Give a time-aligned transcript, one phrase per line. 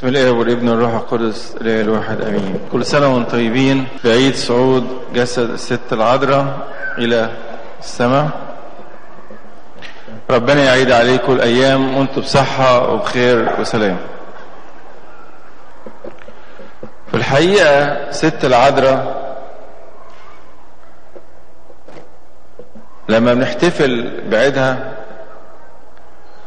[0.00, 2.60] بسم الله والابن والروح القدس الاله الواحد آمين.
[2.72, 3.88] كل سنة وأنتم طيبين.
[4.04, 7.30] بعيد صعود جسد الست العذراء إلى
[7.80, 8.28] السماء.
[10.30, 13.96] ربنا يعيد عليكم الأيام وأنتم بصحة وبخير وسلام.
[17.10, 19.20] في الحقيقة ست العذراء
[23.08, 24.92] لما بنحتفل بعيدها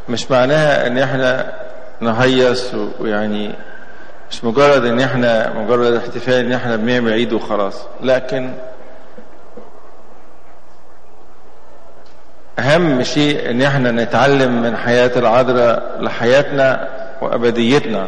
[0.10, 1.54] مش معناها إن إحنا
[2.00, 3.56] نهيص ويعني
[4.32, 7.86] مش مجرد إن إحنا مجرد احتفال إن إحنا بنعمل عيد وخلاص.
[8.02, 8.54] لكن
[12.60, 16.88] أهم شيء إن إحنا نتعلم من حياة العذراء لحياتنا
[17.22, 18.08] وأبديتنا.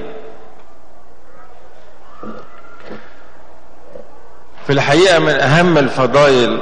[4.68, 6.62] في الحقيقة من أهم الفضائل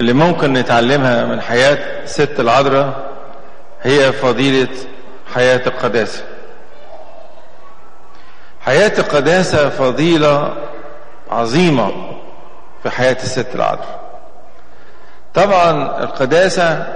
[0.00, 3.10] اللي ممكن نتعلمها من حياة ست العذراء
[3.82, 4.68] هي فضيلة
[5.34, 6.24] حياة القداسة.
[8.60, 10.54] حياة القداسة فضيلة
[11.30, 11.92] عظيمة
[12.82, 14.00] في حياة الست العذراء
[15.34, 15.70] طبعا
[16.02, 16.86] القداسة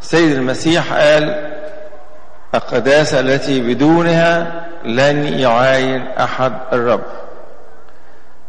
[0.00, 1.52] سيد المسيح قال
[2.54, 7.02] القداسة التي بدونها لن يعاين أحد الرب.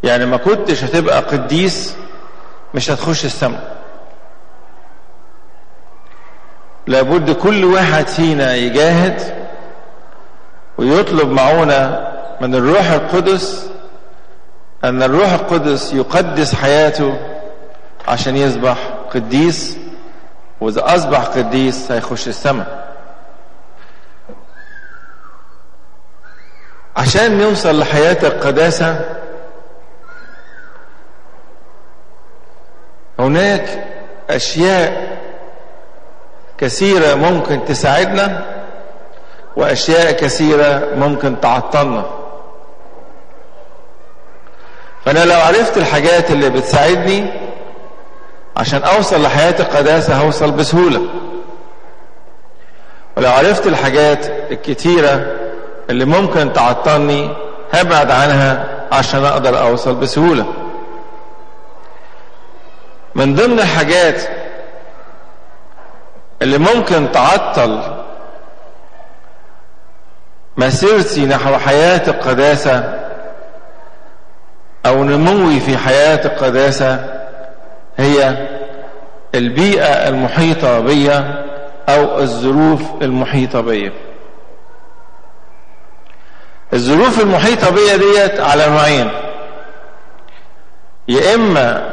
[0.04, 1.96] يعني ما كنتش هتبقى قديس
[2.74, 3.76] مش هتخش السماء.
[6.90, 9.22] لابد كل واحد فينا يجاهد
[10.78, 12.08] ويطلب معونة
[12.42, 13.70] من الروح القدس
[14.84, 17.18] أن الروح القدس يقدس حياته
[18.08, 18.78] عشان يصبح
[19.14, 19.78] قديس
[20.62, 22.90] وإذا أصبح قديس هيخش السماء.
[26.98, 29.06] عشان نوصل لحياة القداسة
[33.20, 33.84] هناك
[34.30, 35.19] أشياء
[36.60, 38.46] كثيرة ممكن تساعدنا
[39.56, 42.06] وأشياء كثيرة ممكن تعطلنا.
[45.06, 47.26] فأنا لو عرفت الحاجات اللي بتساعدني
[48.58, 51.02] عشان أوصل لحياة القداسة هوصل بسهولة.
[53.18, 55.36] ولو عرفت الحاجات الكتيرة
[55.90, 57.30] اللي ممكن تعطلني
[57.74, 60.46] هبعد عنها عشان أقدر أوصل بسهولة.
[63.16, 64.22] من ضمن الحاجات
[66.42, 67.82] اللي ممكن تعطل
[70.58, 73.00] مسيرتي نحو حياة القداسة
[74.86, 77.20] أو نموي في حياة القداسة
[77.98, 78.48] هي
[79.36, 81.12] البيئة المحيطة بي
[81.90, 83.92] أو الظروف المحيطة بي.
[86.74, 89.12] الظروف المحيطة بي ديت على نوعين
[91.08, 91.90] يا إما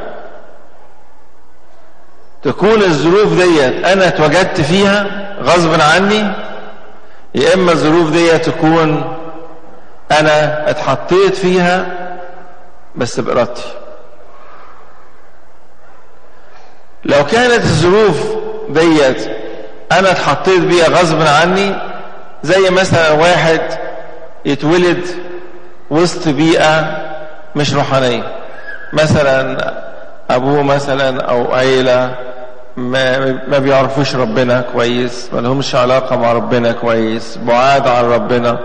[2.46, 5.06] تكون الظروف ديت أنا اتوجدت فيها
[5.42, 6.32] غصب عني
[7.34, 9.16] يا إما الظروف ديت تكون
[10.12, 11.86] أنا اتحطيت فيها
[12.96, 13.62] بس بإرادتي.
[17.04, 18.16] لو كانت الظروف
[18.68, 19.30] ديت
[19.92, 21.74] أنا اتحطيت بيها غصب عني
[22.42, 23.60] زي مثلا واحد
[24.44, 25.06] يتولد
[25.90, 27.02] وسط بيئة
[27.56, 28.36] مش روحانية.
[28.92, 29.74] مثلا
[30.30, 32.14] أبوه مثلا أو عيلة
[32.76, 38.58] ما, ما بيعرفوش ربنا كويس ما لهمش علاقة مع ربنا كويس بعاد عن ربنا.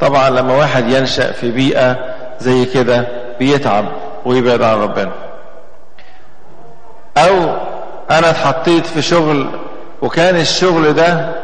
[0.00, 1.96] طبعا لما واحد ينشأ في بيئة
[2.40, 3.06] زي كده
[3.38, 3.84] بيتعب
[4.24, 5.12] ويبعد عن ربنا.
[7.16, 7.56] أو
[8.10, 9.46] أنا اتحطيت في شغل
[10.02, 11.34] وكان الشغل ده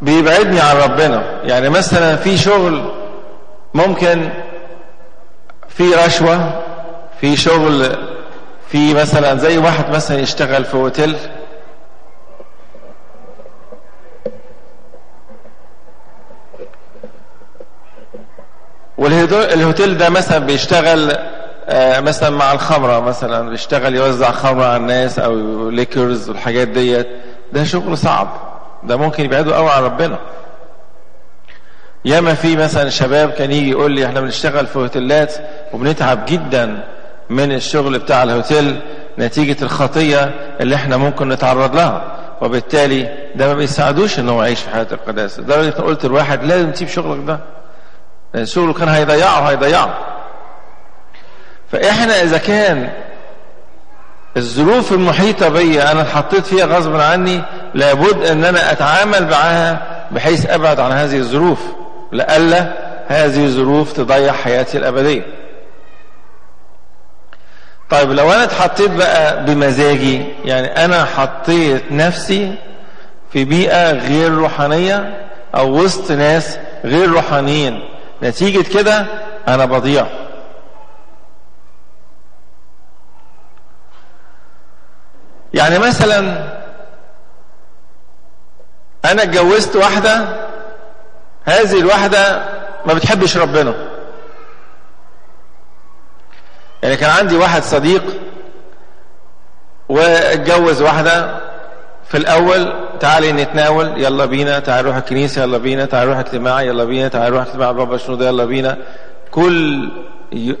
[0.00, 1.22] بيبعدني عن ربنا.
[1.44, 2.90] يعني مثلا في شغل
[3.74, 4.28] ممكن
[5.68, 6.62] في رشوة
[7.20, 7.96] في شغل
[8.70, 11.16] في مثلا زي واحد مثلا يشتغل في اوتيل
[18.98, 21.18] والهوتيل ده مثلا بيشتغل
[21.98, 25.34] مثلا مع الخمرة مثلا بيشتغل يوزع خمرة على الناس أو
[25.70, 27.08] liquors والحاجات ديت.
[27.52, 28.28] ده شغل صعب.
[28.82, 30.18] ده ممكن يبعدوا قوي عن ربنا.
[32.04, 35.34] ياما في مثلا شباب كان يجي يقول لي إحنا بنشتغل في هوتيلات
[35.72, 36.84] وبنتعب جدا.
[37.30, 38.80] من الشغل بتاع الهوتيل
[39.18, 42.16] نتيجة الخطية اللي إحنا ممكن نتعرض لها.
[42.40, 46.88] وبالتالي ده ما بيساعدوش ان هو يعيش في حياة القداسة لدرجة قلت لواحد لازم تسيب
[46.88, 47.38] شغلك ده.
[48.34, 49.98] لأن شغله كان هيضيعه هيضيعه.
[51.72, 52.88] فإحنا إذا كان
[54.36, 57.42] الظروف المحيطة بي أنا اتحطيت فيها غصب عني
[57.74, 61.60] لابد إن أنا أتعامل معاها بحيث أبعد عن هذه الظروف
[62.12, 62.72] لألا
[63.08, 65.22] هذه الظروف تضيع حياتي الأبدية.
[67.90, 72.54] طيب لو أنا اتحطيت بقى بمزاجي يعني أنا حطيت نفسي
[73.32, 77.88] في بيئة غير روحانية أو وسط ناس غير روحانيين
[78.22, 79.06] نتيجة كده
[79.48, 80.06] أنا بضيع.
[85.54, 86.18] يعني مثلا
[89.04, 90.24] أنا اتجوزت واحدة
[91.44, 92.42] هذه الواحدة
[92.86, 93.74] ما بتحبش ربنا.
[96.90, 98.02] يعني كان عندي واحد صديق
[99.88, 101.40] واتجوز واحدة
[102.04, 106.84] في الأول تعالي نتناول يلا بينا تعالي نروح الكنيسة يلا بينا تعالي نروح اجتماع يلا
[106.84, 108.78] بينا تعالي نروح اجتماع بابا شنودة يلا بينا.
[109.30, 109.88] كل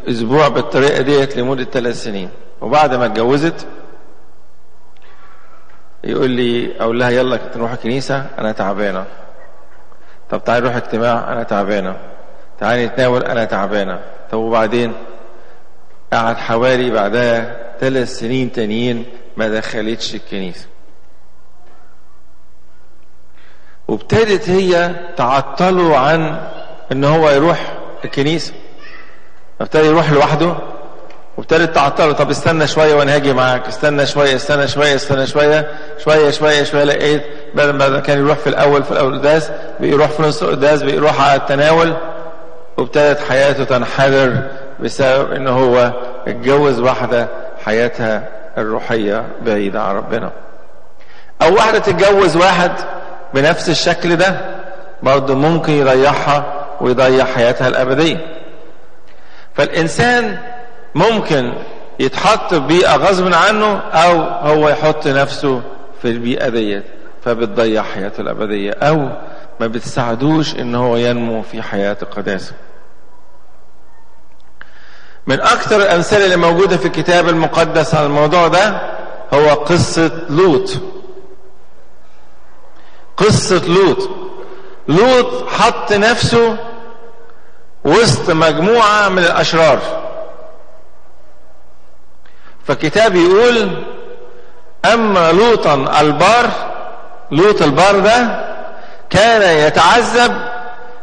[0.08, 2.28] أسبوع بالطريقة ديت لمدة ثلاث سنين.
[2.60, 3.66] وبعد ما اتجوزت
[6.04, 9.04] يقول لي أقول لها يلا نروح الكنيسة أنا تعبانة.
[10.30, 11.96] طب تعالي نروح اجتماع أنا تعبانة.
[12.60, 14.00] تعالي نتناول أنا تعبانة.
[14.30, 14.92] طب وبعدين؟
[16.12, 19.04] قعد حوالي بعدها ثلاث سنين تانيين
[19.36, 20.66] ما دخلتش الكنيسة.
[23.88, 26.48] وابتدت هي تعطله عن
[26.92, 27.72] إن هو يروح
[28.04, 28.52] الكنيسة.
[29.60, 30.54] ابتدى يروح لوحده
[31.36, 35.70] وابتدت تعطله طب استنى شوية وأنا هاجي معاك استنى شوية استنى شوية استنى شوية
[36.04, 37.22] شوية شوية شوية لقيت
[37.54, 41.40] بدل ما كان يروح في الأول في الأول قداس بيروح في نص القداس بيروح على
[41.40, 41.96] التناول
[42.76, 44.42] وابتدت حياته تنحدر.
[44.82, 45.92] بسبب ان هو
[46.26, 47.28] اتجوز واحدة
[47.64, 48.28] حياتها
[48.58, 50.30] الروحية بعيدة عن ربنا.
[51.42, 52.72] أو واحدة تتجوز واحد
[53.34, 54.40] بنفس الشكل ده
[55.02, 56.44] برضه ممكن يضيعها
[56.80, 58.26] ويضيع حياتها الأبدية.
[59.54, 60.38] فالإنسان
[60.94, 61.52] ممكن
[61.98, 65.62] يتحط في بيئة غصب عنه أو هو يحط نفسه
[66.02, 66.84] في البيئة ديت
[67.24, 69.08] فبتضيع حياته الأبدية أو
[69.60, 72.52] ما بتساعدوش إن هو ينمو في حياة القداسة.
[75.30, 78.80] من أكثر الأمثلة اللي موجودة في الكتاب المقدس عن الموضوع ده
[79.34, 80.70] هو قصة لوط.
[83.16, 84.10] قصة لوط.
[84.88, 86.56] لوط حط نفسه
[87.84, 89.78] وسط مجموعة من الأشرار.
[92.64, 93.84] فالكتاب يقول
[94.92, 96.50] أما لوطا البار
[97.30, 98.44] لوط البار ده
[99.10, 100.36] كان يتعذب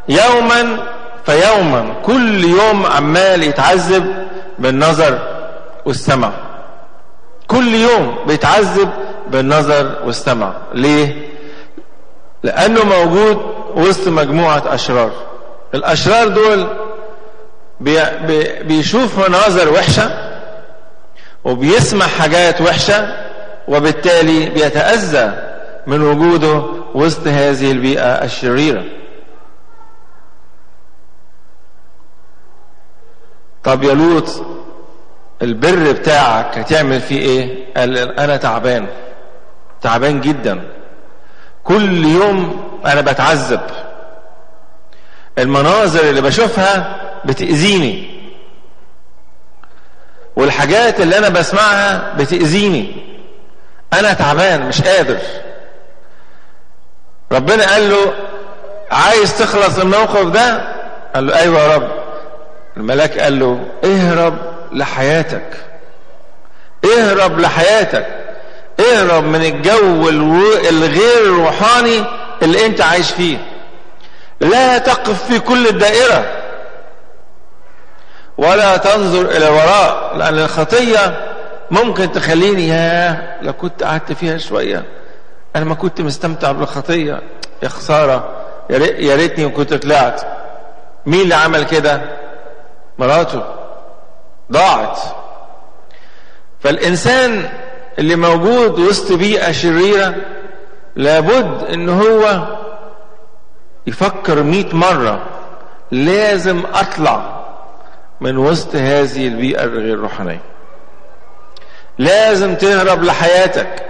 [0.10, 0.78] يوما
[1.26, 4.17] فيوما كل يوم عمال يتعذب
[4.60, 5.20] بالنظر
[5.86, 6.32] والسمع.
[7.48, 8.90] كل يوم بيتعذب
[9.28, 10.54] بالنظر والسمع.
[10.74, 11.28] ليه؟
[12.44, 13.42] لأنه موجود
[13.76, 15.12] وسط مجموعة أشرار.
[15.74, 16.68] الأشرار دول
[17.80, 20.12] بي بي بيشوف مناظر وحشة
[21.44, 23.14] وبيسمع حاجات وحشة
[23.68, 25.32] وبالتالي بيتأذى
[25.88, 26.64] من وجوده
[26.94, 28.84] وسط هذه البيئة الشريرة.
[33.68, 34.46] طب يا لوط
[35.42, 38.88] البر بتاعك هتعمل فيه إيه؟ قال أنا تعبان
[39.82, 40.64] تعبان جدا.
[41.64, 43.62] كل يوم أنا بتعذب.
[45.38, 48.22] المناظر اللي بشوفها بتأذيني.
[50.36, 52.96] والحاجات اللي أنا بسمعها بتأذيني.
[53.94, 55.18] أنا تعبان مش قادر.
[57.32, 58.14] ربنا قال له
[58.92, 60.62] عايز تخلص الموقف ده؟
[61.16, 62.07] قال له أيوه يا رب.
[62.78, 64.38] الملاك قال له اهرب
[64.72, 65.58] لحياتك.
[66.86, 68.08] اهرب لحياتك.
[68.80, 70.10] اهرب من الجو
[70.70, 72.04] الغير روحاني
[72.42, 73.38] اللي انت عايش فيه.
[74.42, 76.26] لا تقف في كل الدائرة.
[78.38, 81.34] ولا تنظر إلى الوراء لأن الخطية
[81.72, 84.84] ممكن تخليني يا لو كنت قعدت فيها شوية.
[85.56, 87.22] أنا ما كنت مستمتع بالخطية.
[87.64, 88.46] يا خسارة.
[88.70, 90.22] يا ريتني كنت طلعت.
[91.06, 92.02] مين اللي عمل كده؟
[93.00, 93.44] مراته
[94.52, 95.00] ضاعت.
[96.60, 97.50] فالإنسان
[98.00, 100.16] اللي موجود وسط بيئة شريرة
[100.96, 102.48] لابد إن هو
[103.88, 105.22] يفكر مئة مرة.
[105.92, 107.38] لازم أطلع
[108.22, 110.42] من وسط هذه البيئة الغير روحانية.
[111.98, 113.86] لازم تهرب لحياتك.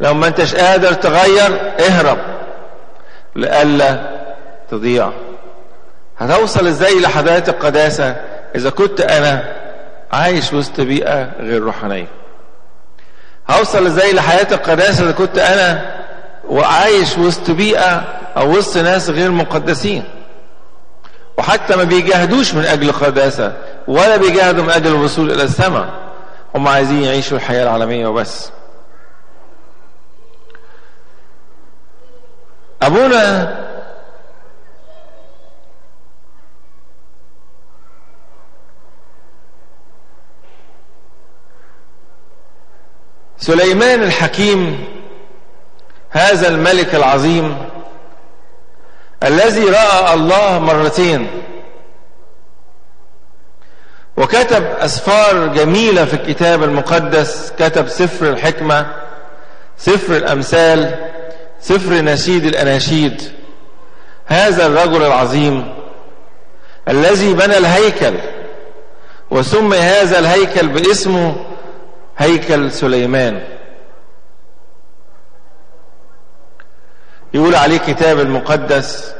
[0.00, 2.18] لو ما أنتش قادر تغير اهرب
[3.36, 4.20] لئلا
[4.70, 5.10] تضيع.
[6.20, 8.16] هتوصل إزاي لحضارة القداسة؟
[8.54, 9.56] إذا كنت أنا
[10.12, 12.08] عايش وسط بيئة غير روحانية.
[13.50, 15.96] هوصل إزاي لحياة القداسة إذا كنت أنا
[16.48, 18.04] وعايش وسط بيئة
[18.36, 20.04] أو وسط ناس غير مقدسين؟
[21.38, 23.52] وحتى ما بيجاهدوش من أجل القداسة
[23.88, 25.88] ولا بيجاهدوا من أجل الوصول إلى السماء.
[26.54, 28.50] هم عايزين يعيشوا الحياة العالمية وبس.
[32.82, 33.56] أبونا
[43.40, 44.84] سليمان الحكيم
[46.10, 47.56] هذا الملك العظيم
[49.22, 51.30] الذي رأى الله مرتين.
[54.16, 58.86] وكتب أسفار جميلة في الكتاب المقدس كتب سفر الحكمة
[59.78, 60.94] سفر الأمثال
[61.60, 63.22] سفر نشيد الأناشيد.
[64.26, 65.74] هذا الرجل العظيم
[66.88, 68.14] الذي بنى الهيكل
[69.30, 71.49] وسمي هذا الهيكل باسمه
[72.20, 73.42] هيكل سليمان.
[77.34, 79.14] يقول عليه كتاب المقدس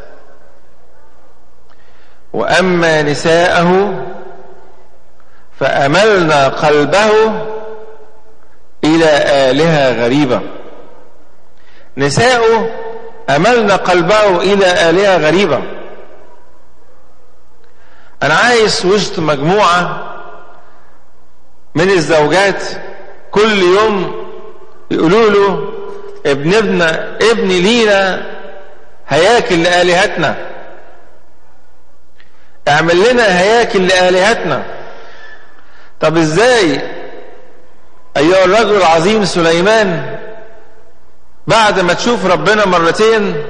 [2.33, 4.00] وأما نساءه
[5.61, 7.11] فأملنا قلبه
[8.85, 9.11] إلى
[9.50, 10.40] آلهة غريبة.
[11.97, 12.71] نساؤه
[13.30, 15.62] أملنا قلبه إلى آلهة غريبة.
[18.23, 20.07] أنا عايش وسط مجموعة
[21.75, 22.62] من الزوجات
[23.31, 24.27] كل يوم
[24.91, 25.73] يقولوا له
[26.27, 26.83] ابن ابن
[27.31, 28.27] ابن لينا
[29.09, 30.37] هياكل لآلهتنا.
[32.69, 34.63] اعمل لنا هياكل لآلهتنا.
[36.01, 36.81] طب إزاي؟
[38.17, 40.19] أيها الرجل العظيم سليمان
[41.47, 43.45] بعد ما تشوف ربنا مرتين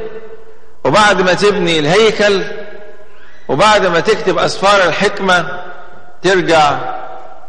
[0.85, 2.43] وبعد ما تبني الهيكل
[3.49, 5.61] وبعد ما تكتب أسفار الحكمة
[6.23, 6.79] ترجع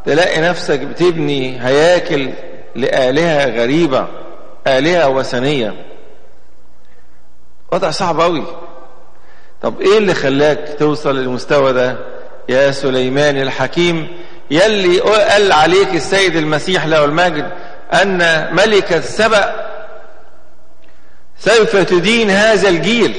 [0.06, 2.30] تلاقي نفسك بتبني هياكل
[2.76, 4.08] لآلهة غريبة
[4.68, 5.74] آلهة وثنية.
[7.72, 8.44] وضع صعب أوي.
[9.62, 11.98] طب إيه اللي خلاك توصل للمستوى ده؟
[12.50, 14.08] يا سليمان الحكيم
[14.52, 17.52] يلي قال عليك السيد المسيح له المجد
[17.94, 19.72] أن ملكة سبأ
[21.40, 23.14] سوف تدين هذا الجيل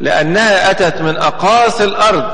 [0.00, 2.30] لأنها أتت من أقاصي الأرض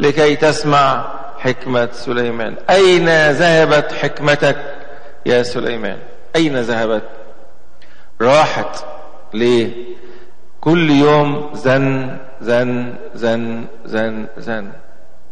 [0.00, 1.04] لكي تسمع
[1.40, 2.56] حكمة سليمان.
[2.70, 4.56] أين ذهبت حكمتك
[5.26, 5.98] يا سليمان؟
[6.36, 7.02] أين ذهبت؟
[8.20, 8.84] راحت
[9.34, 9.72] ليه؟
[10.60, 14.72] كل يوم زن زن زن زن زن.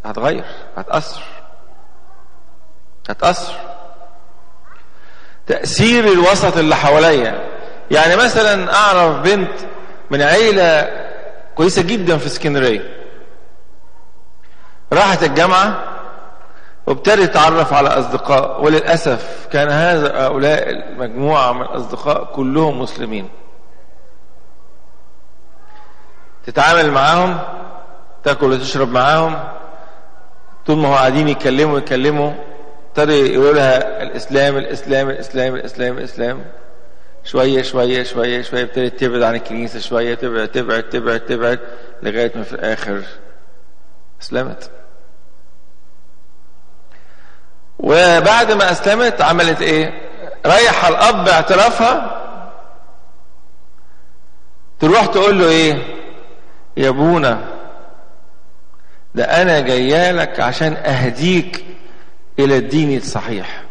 [0.05, 0.45] هتغير
[0.77, 1.23] هتأثر.
[3.09, 3.55] هتأثر.
[5.47, 7.49] تأثير الوسط اللي حواليا.
[7.91, 9.53] يعني مثلا أعرف بنت
[10.11, 10.91] من عيلة
[11.55, 12.99] كويسة جدا في اسكندرية.
[14.93, 15.98] راحت الجامعة
[16.89, 18.65] وابتدت تتعرف على أصدقاء.
[18.65, 23.29] وللأسف كان هذا هؤلاء المجموعة من الأصدقاء كلهم مسلمين.
[26.47, 27.39] تتعامل معاهم
[28.25, 29.39] تاكل وتشرب معاهم
[30.67, 32.33] طول ما هو قاعدين يتكلموا يتكلموا
[32.89, 36.45] ابتدوا يقولوا لها الإسلام الإسلام الإسلام الإسلام الإسلام.
[37.25, 41.61] شوية شوية شوية شوية ابتدت تبعد عن الكنيسة شوية تبعد تبعد تبعد تبعد
[42.03, 43.03] لغاية ما في الآخر
[44.23, 44.71] أسلمت.
[47.79, 49.93] وبعد ما أسلمت عملت إيه؟
[50.47, 52.15] ريح الأب اعترافها
[54.81, 55.83] تروح تقول له إيه؟
[56.77, 57.45] يا ابونا
[59.15, 61.65] ده أنا جايالك عشان أهديك
[62.39, 63.63] إلى الدين الصحيح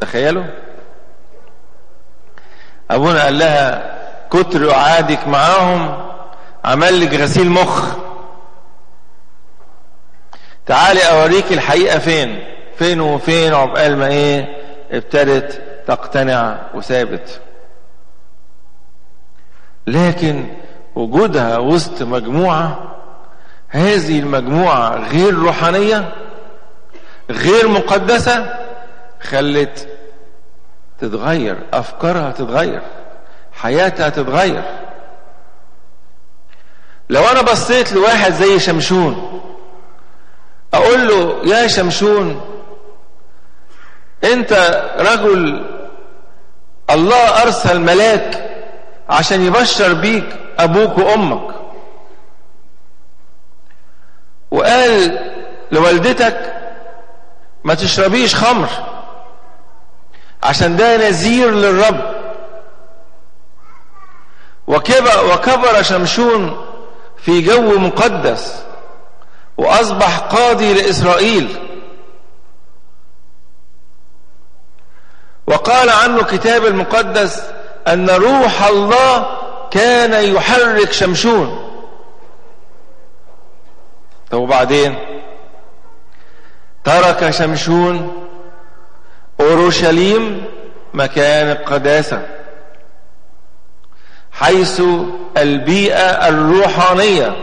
[0.00, 0.44] تخيلوا
[2.90, 3.96] أبونا قال لها
[4.30, 6.06] كتر قعادك معاهم
[6.64, 7.96] عمل لك غسيل مخ
[10.70, 12.44] تعالي اوريك الحقيقة فين؟
[12.78, 14.56] فين وفين عقبال ما إيه
[14.90, 17.40] ابتدت تقتنع وثابت.
[19.86, 20.46] لكن
[20.94, 22.96] وجودها وسط مجموعة
[23.68, 26.12] هذه المجموعة غير روحانية
[27.30, 28.58] غير مقدسة
[29.20, 29.88] خلت
[31.00, 32.82] تتغير أفكارها تتغير
[33.52, 34.62] حياتها تتغير.
[37.08, 39.40] لو أنا بصيت لواحد زي شمشون
[40.74, 42.40] أقول له يا شمشون
[44.24, 44.52] أنت
[44.98, 45.66] رجل
[46.90, 48.50] الله أرسل ملاك
[49.08, 51.54] عشان يبشر بيك أبوك وأمك.
[54.50, 55.18] وقال
[55.72, 56.54] لوالدتك
[57.64, 58.68] ما تشربيش خمر
[60.42, 62.14] عشان ده نذير للرب.
[64.66, 66.66] وكبر شمشون
[67.16, 68.64] في جو مقدس.
[69.60, 71.56] وأصبح قاضي لإسرائيل.
[75.46, 77.42] وقال عنه كتاب المقدس
[77.88, 79.26] أن روح الله
[79.70, 81.70] كان يحرك شمشون.
[84.30, 84.98] طب وبعدين؟
[86.84, 88.26] ترك شمشون
[89.40, 90.44] أورشليم
[90.94, 92.26] مكان القداسة
[94.32, 94.82] حيث
[95.36, 97.36] البيئة الروحانية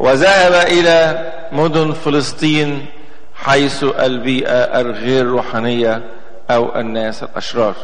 [0.00, 2.86] وذهب إلى مدن فلسطين
[3.34, 6.02] حيث البيئة الغير روحانية
[6.50, 7.74] أو الناس الأشرار.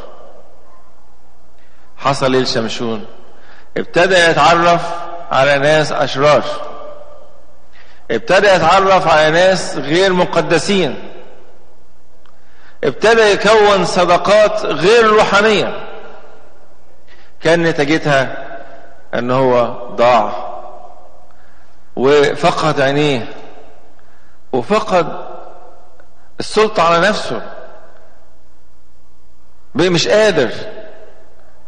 [1.96, 3.04] حصل إيه لشمشون
[3.76, 4.82] ابتدى يتعرف
[5.32, 6.44] على ناس أشرار.
[8.10, 11.12] ابتدى يتعرف على ناس غير مقدسين.
[12.84, 15.86] ابتدى يكون صداقات غير روحانية.
[17.42, 18.46] كان نتيجتها
[19.14, 20.45] أن هو ضاع.
[21.96, 23.28] وفقد عينيه
[24.52, 25.26] وفقد
[26.40, 27.42] السلطة على نفسه.
[29.74, 30.50] بقى مش قادر.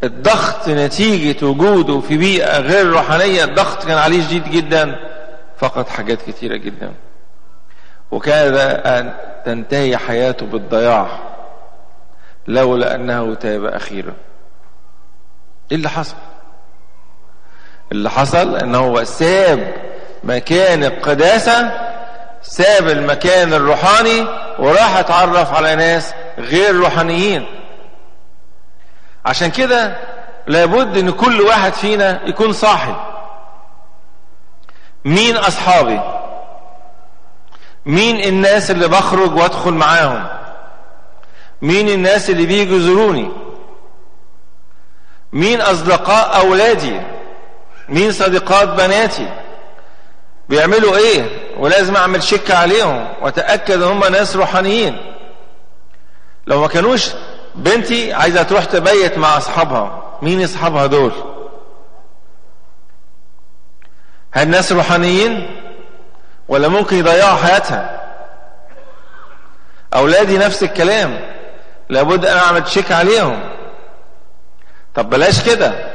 [0.04, 4.96] الضغط نتيجة وجوده في بيئة غير روحانية الضغط كان عليه شديد جدا.
[5.58, 6.94] فقد حاجات كتيرة جدا.
[8.10, 8.54] وكاد
[8.86, 11.08] أن تنتهي حياته بالضياع
[12.48, 14.14] لولا أنه تاب أخيرا.
[15.70, 16.16] إيه اللي حصل؟
[17.92, 19.74] اللي حصل أنه ساب
[20.24, 21.70] مكان القداسة
[22.42, 24.26] ساب المكان الروحاني
[24.58, 27.46] وراح اتعرف على ناس غير روحانيين.
[29.26, 29.96] عشان كده
[30.46, 32.94] لابد إن كل واحد فينا يكون صاحي
[35.04, 36.00] مين أصحابي؟
[37.86, 40.26] مين الناس اللي بخرج وأدخل معاهم؟
[41.62, 43.30] مين الناس اللي بيجوا يزوروني؟
[45.32, 47.00] مين أصدقاء أولادي؟
[47.88, 49.28] مين صديقات بناتي؟
[50.48, 51.24] بيعملوا إيه؟
[51.58, 55.14] ولازم أعمل شك عليهم وأتأكد إن هم ناس روحانيين.
[56.46, 57.10] لو ما كانوش
[57.54, 60.18] بنتي عايزة تروح تبيت مع أصحابها.
[60.22, 61.12] مين أصحابها دول؟
[64.32, 65.56] هل ناس روحانيين؟
[66.48, 68.00] ولا ممكن يضيعوا حياتها؟
[69.94, 71.20] أولادي نفس الكلام.
[71.88, 73.50] لابد أن أعمل تشيك عليهم.
[74.94, 75.92] طب بلاش كده.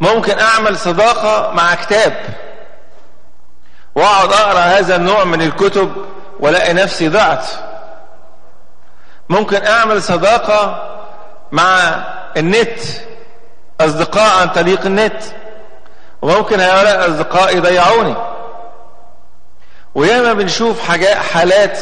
[0.00, 2.14] ممكن أعمل صداقة مع كتاب.
[3.96, 5.92] واقعد اقرأ هذا النوع من الكتب
[6.40, 7.46] والاقي نفسي ضعت.
[9.28, 10.88] ممكن أعمل صداقة
[11.52, 11.94] مع
[12.36, 12.80] النت
[13.80, 15.22] أصدقاء عن طريق النت
[16.22, 18.14] وممكن هؤلاء الأصدقاء يضيعوني.
[19.94, 21.78] وياما بنشوف حاجات حالات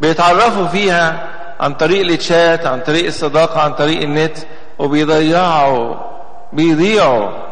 [0.00, 1.28] بيتعرفوا فيها
[1.60, 4.38] عن طريق الشات عن طريق الصداقة عن طريق النت
[4.78, 5.94] وبيضيعوا
[6.52, 7.47] بيضيعوا.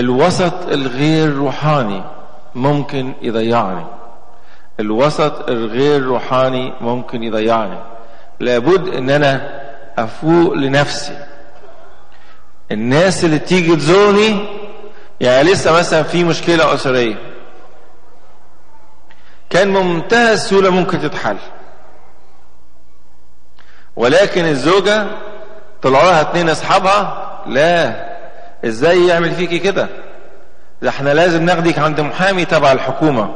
[0.00, 2.02] الوسط الغير روحاني
[2.54, 3.84] ممكن يضيعني
[4.80, 7.78] الوسط الغير روحاني ممكن يضيعني
[8.40, 9.60] لابد إن أنا
[9.98, 11.26] أفوق لنفسي.
[12.72, 14.46] الناس اللي تيجي تزورني
[15.20, 17.16] يعني لسه مثلا في مشكلة أسرية.
[19.50, 21.36] كان بمنتهى السهولة ممكن تتحل.
[23.96, 25.06] ولكن الزوجة
[25.82, 28.09] طلعوا لها اتنين أصحابها لا.
[28.64, 29.88] إزاي يعمل فيكي كده؟
[30.82, 33.34] ده إحنا لازم ناخدك عند محامي تبع الحكومة.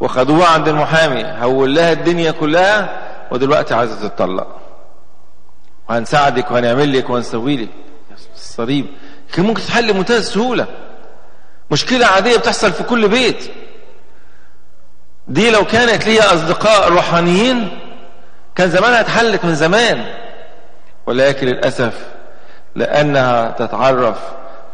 [0.00, 4.46] وخدوها عند المحامي هول لها الدنيا كلها ودلوقتي عايزة تتطلق.
[5.88, 7.68] وهنساعدك وهنعمل لك وهنسوي لك.
[8.34, 8.86] الصليب
[9.32, 10.66] كان ممكن تتحل بمنتهى السهولة.
[11.70, 13.50] مشكلة عادية بتحصل في كل بيت.
[15.28, 17.78] دي لو كانت ليها أصدقاء روحانيين
[18.54, 20.04] كان زمانها اتحلت من زمان.
[21.06, 22.06] ولكن للأسف
[22.74, 24.18] لأنها تتعرف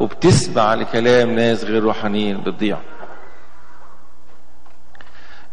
[0.01, 2.77] وبتسمع لكلام ناس غير روحانيين بتضيع.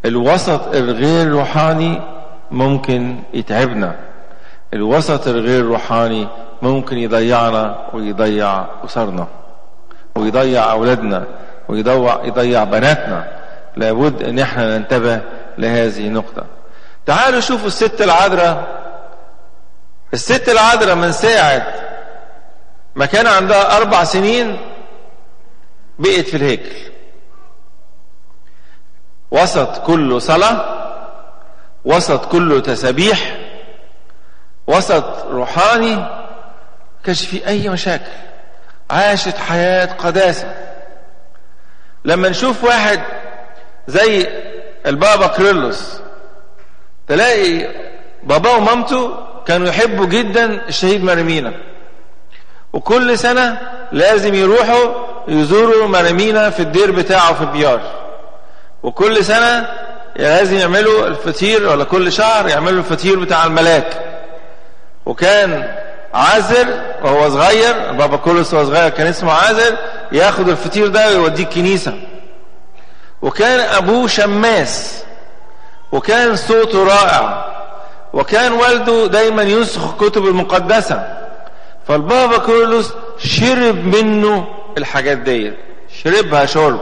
[0.06, 2.02] الوسط الغير روحاني
[2.52, 3.96] ممكن يتعبنا.
[4.74, 6.28] الوسط الغير روحاني
[6.62, 9.28] ممكن يضيعنا ويضيع أسرنا
[10.16, 11.24] ويضيع أولادنا
[11.70, 13.28] ويضيع يضيع بناتنا.
[13.78, 15.22] لابد إن إحنا ننتبه
[15.58, 16.46] لهذه النقطة.
[17.06, 18.68] تعالوا شوفوا الست العذراء.
[20.14, 21.68] الست العذراء من ساعة
[22.96, 24.58] ما كان عندها أربع سنين
[26.00, 26.76] بقت في الهيكل
[29.32, 30.86] وسط كله صلاة
[31.86, 33.38] وسط كله تسابيح
[34.68, 36.06] وسط روحاني
[37.04, 38.12] كانش في أي مشاكل.
[38.90, 40.56] عاشت حياة قداسة.
[42.06, 43.02] لما نشوف واحد
[43.88, 44.28] زي
[44.86, 46.00] البابا كريلوس
[47.08, 47.68] تلاقي
[48.24, 51.54] باباه ومامته كانوا يحبوا جدا الشهيد مريمينا
[52.76, 53.58] وكل سنة
[53.92, 54.94] لازم يروحوا
[55.28, 57.82] يزوروا مريمينا في الدير بتاعه في بيار
[58.84, 59.68] وكل سنة
[60.16, 64.02] لازم يعملوا الفطير ولا كل شهر يعملوا الفطير بتاع الملاك.
[65.06, 65.76] وكان
[66.14, 66.68] عازر
[67.04, 69.78] وهو صغير بابا كولوس وهو صغير كان اسمه عازر
[70.12, 71.94] ياخد الفطير ده ويوديه الكنيسة.
[73.22, 75.04] وكان أبوه شماس.
[75.92, 77.46] وكان صوته رائع.
[78.14, 81.25] وكان والده دايما ينسخ الكتب المقدسة.
[81.88, 85.54] فالبابا كورلوس شرب منه الحاجات دي
[86.04, 86.80] شربها شرب.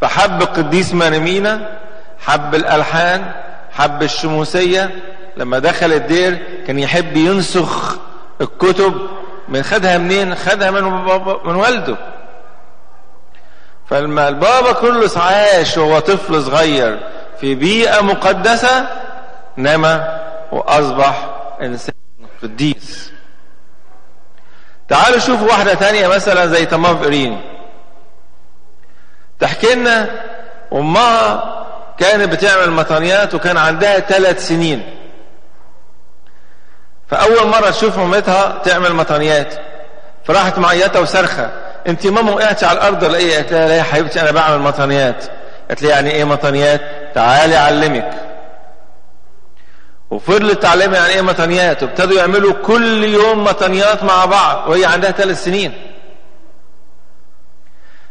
[0.00, 1.78] فحب القديس مريمينا
[2.18, 3.32] حب الألحان
[3.72, 4.90] حب الشموسية.
[5.36, 7.96] لما دخل الدير كان يحب ينسخ
[8.40, 8.94] الكتب
[9.48, 10.82] من خدها منين؟ خدها من
[11.44, 11.96] من والده.
[13.86, 16.98] فلما البابا كرولوس عاش وهو طفل صغير
[17.40, 18.86] في بيئة مقدسة
[19.58, 20.20] نما
[20.52, 21.28] وأصبح
[21.60, 21.94] إنسان
[22.42, 23.13] قديس.
[24.88, 27.40] تعالوا شوفوا واحدة تانية مثلا زي تماف إرين
[29.40, 30.10] تحكي لنا
[30.72, 31.50] أمها
[31.98, 34.82] كانت بتعمل مطانيات وكان عندها ثلاث سنين.
[37.08, 39.54] فأول مرة تشوف مامتها تعمل مطانيات
[40.24, 41.50] فراحت معيطة وصرخة
[41.86, 45.24] أنت ماما وقعتي على الأرض ولا إيه؟ قالت لها يا حبيبتي أنا بعمل مطانيات
[45.68, 46.80] قالت لي يعني إيه مطانيات
[47.14, 48.10] تعالي أعلمك.
[50.14, 55.44] وفضلت تعلمها يعني إيه مطانيات وابتدوا يعملوا كل يوم مطانيات مع بعض وهي عندها ثلاث
[55.44, 55.72] سنين.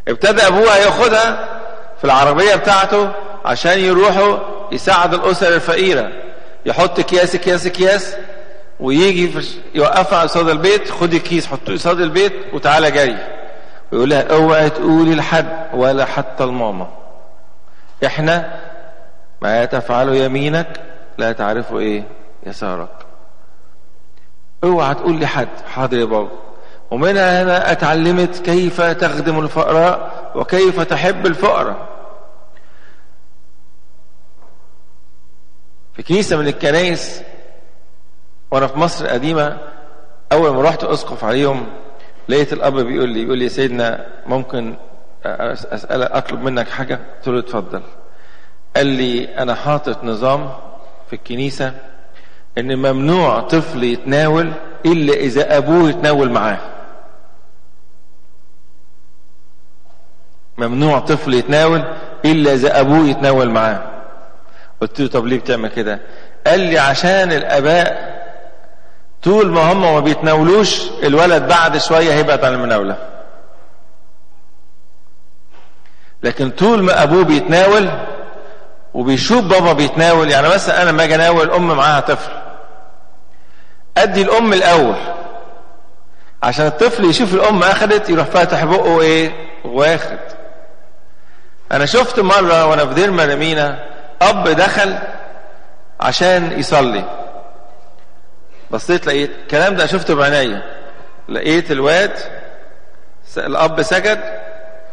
[0.07, 1.47] ابتدى أبوها ياخدها
[1.97, 3.11] في العربية بتاعته
[3.45, 4.37] عشان يروحوا
[4.71, 6.11] يساعد الاسر الفقيرة.
[6.65, 8.15] يحط اكياس اكياس اكياس
[8.79, 9.31] ويجي
[9.75, 13.17] يوقفها على صدى البيت خدي الكيس حطيه قصاد البيت وتعالى جري
[13.91, 16.87] ويقول لها اوعي تقولي لحد ولا حتى الماما.
[18.05, 18.59] إحنا
[19.41, 22.03] ما تفعل يمينك لا تعرف إيه؟
[22.45, 23.05] يسارك.
[24.63, 26.29] اوعى تقول لحد حاضر يا بابا.
[26.91, 31.93] ومنها هنا أتعلمت كيف تخدم الفقراء وكيف تحب الفقراء.
[35.93, 37.21] في كنيسة من الكنائس
[38.51, 39.57] وأنا في مصر القديمة
[40.31, 41.67] أول ما رحت أسقف عليهم
[42.29, 44.75] لقيت الأب بيقول لي يقول لي يا سيدنا ممكن
[45.25, 47.81] أسأل أطلب منك حاجة؟ قلت له اتفضل.
[48.75, 50.49] قال لي أنا حاطط نظام
[51.13, 51.73] في الكنيسة
[52.57, 54.53] إن ممنوع طفل يتناول
[54.85, 56.57] إلا إذا أبوه يتناول معاه.
[60.57, 61.83] ممنوع طفل يتناول
[62.25, 63.83] إلا إذا أبوه يتناول معاه.
[64.81, 65.99] قلت له طب ليه بتعمل كده؟
[66.47, 68.13] قال لي عشان الآباء
[69.23, 72.97] طول ما هم ما بيتناولوش الولد بعد شوية هيبعد عن المناولة.
[76.23, 77.89] لكن طول ما أبوه بيتناول
[78.93, 82.31] وبيشوف بابا بيتناول يعني مثلا أنا لما أجي أناول أم معاها طفل
[83.97, 84.95] أدي الأم الأول
[86.43, 89.31] عشان الطفل يشوف الأم أخدت يروح فاتح بقه إيه؟
[89.65, 90.17] واخد.
[91.71, 93.83] أنا شفت مرة وأنا في دير مرمينا
[94.21, 94.97] أب دخل
[95.99, 97.03] عشان يصلي.
[98.71, 100.61] بصيت لقيت الكلام ده شفته بعينيا.
[101.29, 102.11] لقيت الواد
[103.37, 104.19] الأب سجد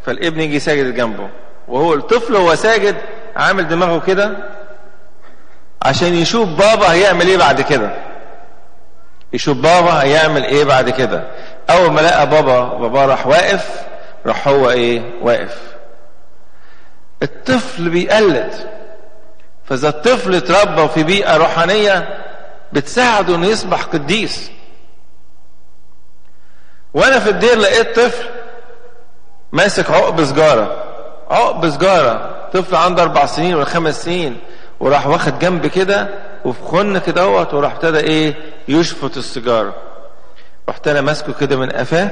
[0.07, 1.29] فالابن يجي ساجد جنبه.
[1.69, 2.97] وهو الطفل هو ساجد
[3.37, 4.31] عامل دماغه كده
[5.83, 7.91] عشان يشوف بابا هيعمل إيه بعد كده.
[9.33, 11.25] يشوف بابا هيعمل إيه بعد كده.
[11.71, 13.83] اول ما لقى بابا بابا راح واقف
[14.27, 15.75] راح هو إيه؟ واقف.
[17.23, 18.55] الطفل بيقلد.
[19.65, 22.19] فإذا الطفل اتربى في بيئة روحانية
[22.73, 24.51] بتساعده إنه يصبح قديس.
[26.95, 28.29] وأنا في الدير لقيت طفل
[29.53, 30.85] ماسك عقب سجارة.
[31.31, 32.40] عقب سجارة.
[32.53, 34.37] طفل عنده أربع سنين ولا خمس سنين
[34.81, 36.09] وراح واخد جنب كده
[36.45, 38.35] وفي خن اهوت وراح ابتدى إيه؟
[38.69, 39.75] يشفط السيجارة.
[40.69, 42.11] رحت أنا ماسكه كده من قفاه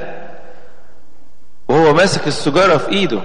[1.69, 3.19] وهو ماسك السيجارة في إيده.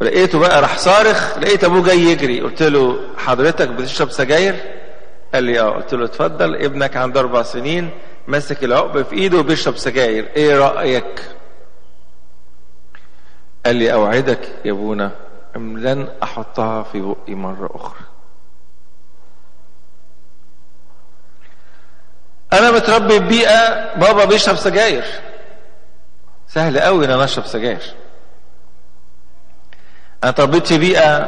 [0.00, 2.40] لقيته بقى راح صارخ لقيت أبوه جاي يجري.
[2.40, 4.54] قلت له حضرتك بتشرب سجاير؟
[5.34, 5.70] قال لي آه.
[5.70, 7.90] قلت له اتفضل ابنك عنده أربع سنين
[8.28, 10.28] ماسك العقب في إيده وبيشرب سجاير.
[10.36, 11.22] إيه رأيك؟
[13.66, 15.10] قال لي أوعدك يا أبونا
[15.56, 18.00] لن أحطها في بقي مرة أخرى؟
[22.52, 25.04] أنا متربي في بيئه بابا بيشرب سجاير.
[26.48, 27.94] سهل قوي إن أنا أشرب سجاير.
[30.22, 31.18] أنا اتربيت في بيئة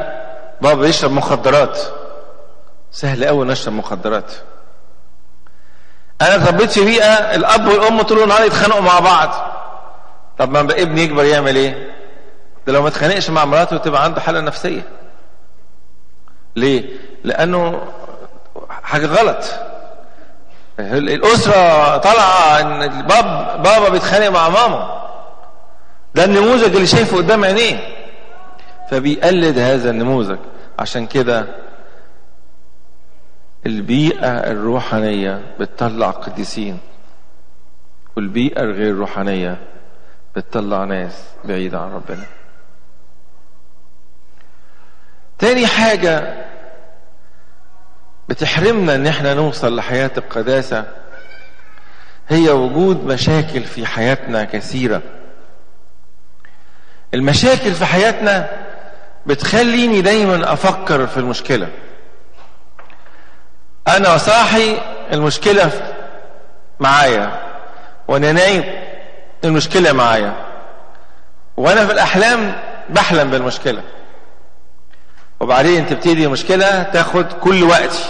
[0.61, 1.79] بابا بيشرب مخدرات.
[2.91, 4.33] سهل قوي نشرب مخدرات.
[6.23, 9.31] أنا اتربيت في بيئة الأب والأم طول النهار يتخانقوا مع بعض.
[10.39, 11.94] طب ما ابني يكبر يعمل إيه؟
[12.67, 14.83] ده لو ما اتخانقش مع مراته تبقى عنده حالة نفسية.
[16.57, 16.85] ليه؟
[17.25, 17.81] لأنه
[18.83, 19.45] حاجة غلط.
[20.79, 25.05] الأسرة طالعة إن الباب بابا بيتخانق مع ماما.
[26.15, 27.79] ده النموذج اللي شايفه قدام عينيه.
[28.91, 30.39] فبيقلد هذا النموذج.
[30.79, 31.47] عشان كده
[33.67, 36.79] البيئة الروحانية بتطلع قديسين
[38.17, 39.59] والبيئة الغير روحانية
[40.37, 42.25] بتطلع ناس بعيدة عن ربنا.
[45.45, 46.35] تاني حاجة
[48.29, 50.85] بتحرمنا إن إحنا نوصل لحياة القداسة
[52.29, 55.03] هي وجود مشاكل في حياتنا كثيرة.
[57.15, 58.51] المشاكل في حياتنا
[59.27, 61.69] بتخليني دايما أفكر في المشكلة.
[63.89, 64.77] أنا صاحي
[65.13, 65.71] المشكلة
[66.81, 67.41] معايا.
[68.09, 68.65] وأنا نايم
[69.45, 70.35] المشكلة معايا.
[71.57, 72.55] وأنا في الأحلام
[72.91, 73.83] بحلم بالمشكلة.
[75.41, 78.05] وبعدين تبتدي المشكلة تاخد كل وقتي.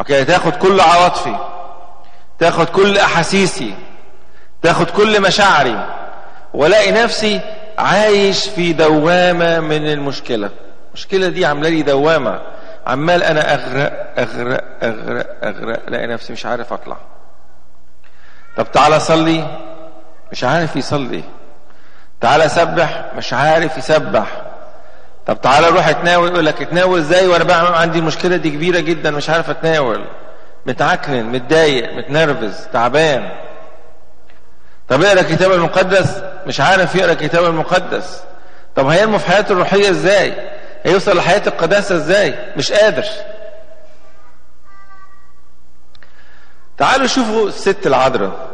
[0.00, 1.36] أوكي؟ تاخد كل عواطفي.
[2.38, 3.74] تاخد كل أحاسيسي.
[4.62, 5.86] تاخد كل مشاعري.
[6.54, 7.40] والاقي نفسي
[7.78, 10.50] عايش في دوامة من المشكلة.
[10.88, 12.40] المشكلة دي عاملة لي دوامة.
[12.86, 15.80] عمال أنا أغرق أغرق أغرق أغرق.
[15.88, 16.96] الاقي نفسي مش عارف أطلع.
[18.56, 19.58] طب تعالى صلي.
[20.32, 21.24] مش عارف يصلي.
[22.20, 23.04] تعالى سبح.
[23.16, 24.26] مش عارف يسبح.
[25.30, 29.10] طب تعالى روح اتناول يقول لك اتناول إزاي؟ وأنا بعمل عندي المشكلة دي كبيرة جدا
[29.10, 30.04] مش عارف اتناول.
[30.66, 33.30] متعكنن متضايق متنرفز تعبان.
[34.88, 38.22] طب اقرأ الكتاب المقدس؟ مش عارف يقرأ الكتاب المقدس.
[38.76, 40.34] طب هينمو في حياته الروحية إزاي؟
[40.84, 43.04] هيوصل لحياة القداسة إزاي؟ مش قادر.
[46.78, 48.48] تعالوا شوفوا الست العذراء.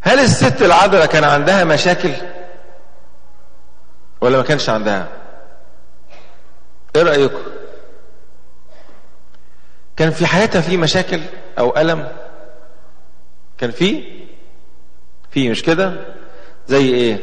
[0.00, 2.12] هل الست العذراء كان عندها مشاكل؟
[4.20, 5.08] ولا ما كانش عندها.
[6.96, 7.38] إيه رأيكم؟
[9.96, 11.20] كان في حياتها في مشاكل
[11.58, 12.08] أو ألم؟
[13.58, 14.04] كان في؟
[15.30, 15.94] في مش كده؟
[16.66, 17.18] زي إيه؟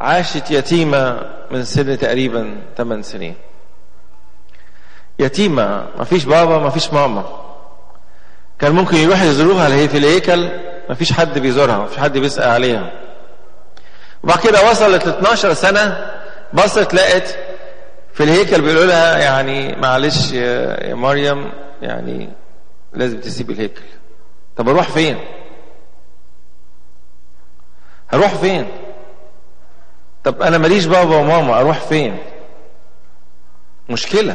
[0.00, 3.34] عاشت يتيمة من سن تقريبا 8 سنين.
[5.18, 7.42] يتيمة ما فيش بابا ما فيش ماما.
[8.58, 10.48] كان ممكن يروح يزوروها اللي هي في الهيكل
[10.88, 12.92] ما فيش حد بيزورها ما فيش حد بيسأل عليها.
[14.24, 16.10] وبعد كده وصلت ل 12 سنة
[16.54, 17.38] بصت لقت
[18.14, 22.28] في الهيكل بيقولوا لها يعني معلش يا مريم يعني
[22.92, 23.82] لازم تسيب الهيكل.
[24.56, 25.18] طب أروح فين؟
[28.08, 28.68] هروح فين؟
[30.24, 32.18] طب أنا ماليش بابا وماما أروح فين؟
[33.88, 34.34] مشكلة.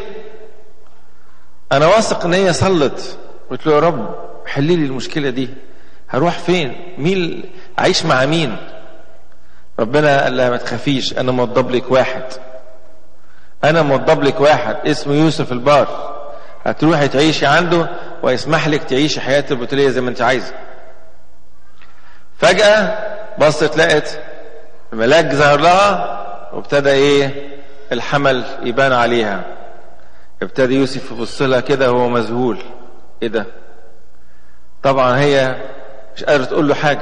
[1.71, 3.17] أنا واثق إن هي صلت.
[3.49, 5.49] قلت له يا رب حل لي المشكلة دي.
[6.11, 7.43] هروح فين؟ مين
[7.79, 8.57] اعيش مع مين؟
[9.79, 12.23] ربنا قال لها ما تخافيش أنا موضب لك واحد.
[13.63, 16.11] أنا موضب لك واحد اسمه يوسف البار.
[16.65, 17.89] هتروحي تعيشي عنده
[18.23, 20.53] ويسمح لك تعيشي حياة البطولية زي ما انت عايزة.
[22.37, 22.97] فجأة
[23.39, 24.19] بصت لقت
[24.93, 26.17] الملاك ظهر لها
[26.53, 27.51] وابتدى إيه؟
[27.91, 29.43] الحمل يبان عليها.
[30.41, 32.57] ابتدى يوسف يبص لها كده وهو مذهول.
[33.23, 33.45] إيه ده؟
[34.83, 35.55] طبعا هي
[36.15, 37.01] مش قادره تقول له حاجة.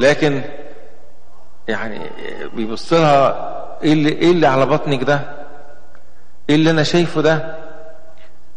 [0.00, 0.42] لكن
[1.68, 2.00] يعني
[2.54, 3.50] بيبص لها
[3.82, 5.20] إيه اللي إيه اللي على بطنك ده؟
[6.50, 7.56] إيه اللي أنا شايفه ده؟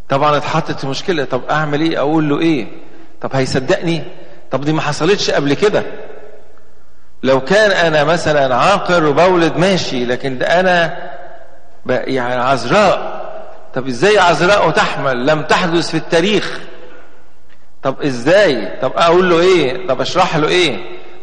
[0.09, 1.25] طبعا اتحطت في مشكلة.
[1.25, 2.67] طب أعمل إيه؟ أقول له إيه؟
[3.21, 4.03] طب هيصدقني؟
[4.51, 5.83] طب دي ما حصلتش قبل كده.
[7.23, 10.97] لو كان أنا مثلا عاقر وبولد ماشي لكن ده أنا
[11.89, 13.17] يعني عذراء.
[13.73, 16.59] طب إزاي عذراء وتحمل؟ لم تحدث في التاريخ.
[17.83, 20.77] طب إزاي؟ طب أقول له إيه؟ طب أشرح له إيه؟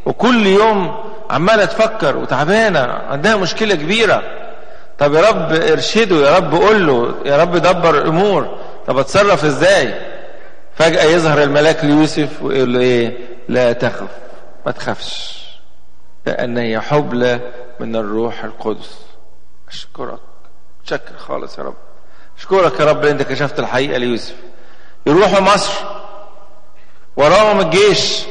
[0.06, 4.22] وكل يوم عمالة تفكر وتعبانة عندها مشكلة كبيرة.
[4.98, 8.58] طب يا رب ارشده يا رب قول له يا رب دبر الأمور.
[8.86, 9.94] طب أتصرف إزاي؟
[10.74, 14.08] فجأة يظهر الملاك ليوسف ويقول له إيه؟ لا تخف
[14.66, 15.44] ما تخافش
[16.26, 17.40] لأن هي حبلى
[17.80, 18.98] من الروح القدس.
[19.68, 20.18] أشكرك.
[20.84, 21.74] شكر خالص يا رب.
[22.38, 24.34] أشكرك يا رب أنت كشفت الحقيقة ليوسف.
[25.06, 25.72] يروحوا مصر.
[27.16, 28.22] وراهم الجيش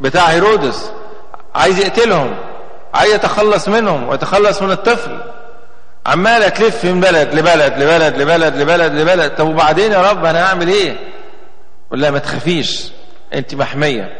[0.00, 0.90] بتاع هيرودس
[1.54, 2.34] عايز يقتلهم
[2.94, 5.20] عايز يتخلص منهم ويتخلص من الطفل.
[6.06, 9.34] عمالة تلف من بلد لبلد لبلد لبلد لبلد لبلد.
[9.34, 10.96] طب وبعدين يا رب أنا هعمل؟
[11.90, 12.92] قول لها ما تخافيش
[13.34, 14.18] أنت محمية.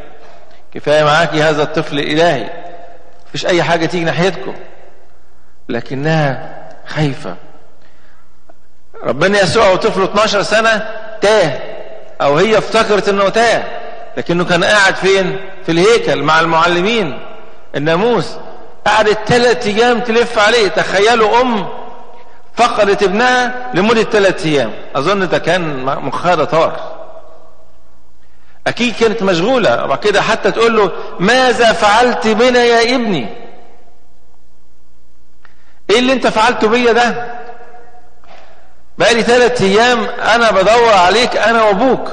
[0.74, 2.50] كفاية معاكي هذا الطفل الإلهي.
[3.28, 4.54] مفيش أي حاجة تيجي ناحيتكم.
[5.68, 7.36] لكنها خايفة.
[9.02, 11.58] ربنا يسوع وطفله 12 سنة تاه
[12.20, 13.64] أو هي افتكرت إنه تاه.
[14.16, 17.20] لكنه كان قاعد فين؟ في الهيكل مع المعلمين.
[17.76, 18.36] الناموس
[18.86, 20.68] قعدت ثلاث أيام تلف عليه.
[20.68, 21.68] تخيلوا أم
[22.56, 24.72] فقدت ابنها لمدة ثلاث أيام.
[24.96, 26.98] أظن ده كان مخها طار.
[28.66, 29.84] أكيد كانت مشغولة.
[29.84, 33.26] وبعد كده حتى تقول له ماذا فعلت بنا يا ابني؟
[35.90, 37.38] إيه اللي أنت فعلته بيا ده؟
[38.98, 42.10] بقالي ثلاث أيام أنا بدور عليك أنا وأبوك.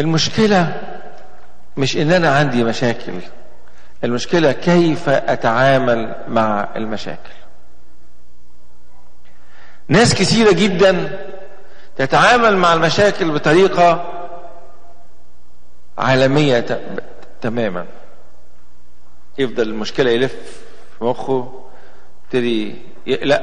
[0.00, 0.82] المشكلة
[1.76, 3.12] مش إن أنا عندي مشاكل
[4.04, 7.30] المشكلة كيف أتعامل مع المشاكل.
[9.88, 11.18] ناس كثيرة جدا
[11.96, 14.04] تتعامل مع المشاكل بطريقة
[15.98, 16.80] عالمية
[17.40, 17.86] تماما.
[19.38, 20.34] يفضل المشكلة يلف
[20.98, 21.62] في مخه
[22.24, 23.42] يبتدي يقلق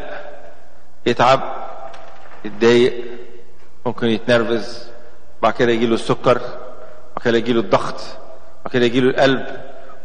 [1.06, 1.42] يتعب
[2.46, 2.94] يتضايق
[3.86, 4.88] ممكن يتنرفز.
[5.48, 6.38] بعد كده يجيله السكر
[7.16, 7.96] بعد كده يجيله الضغط
[8.66, 9.46] بعد كده يجيله القلب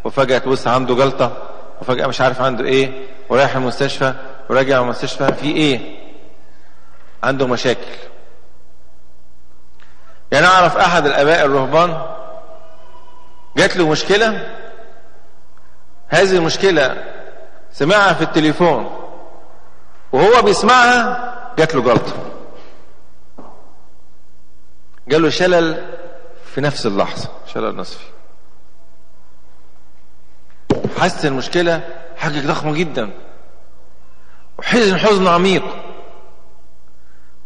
[0.05, 1.33] وفجأة تبص عنده جلطة
[1.81, 4.15] وفجأة مش عارف عنده إيه ورايح المستشفى
[4.51, 5.99] وراجع المستشفى في إيه؟
[7.23, 7.91] عنده مشاكل.
[10.33, 12.03] يعني أعرف أحد الآباء الرهبان
[13.57, 14.57] جات له مشكلة؟
[16.09, 17.05] هذه المشكلة
[17.73, 18.91] سمعها في التليفون
[20.13, 22.32] وهو بيسمعها جات له جلطة.
[25.09, 25.85] جاله شلل
[26.55, 28.05] في نفس اللحظة شلل نصفي.
[30.99, 33.11] حس المشكلة حاجة ضخمة جدا.
[34.59, 35.65] وحزن حزن عميق.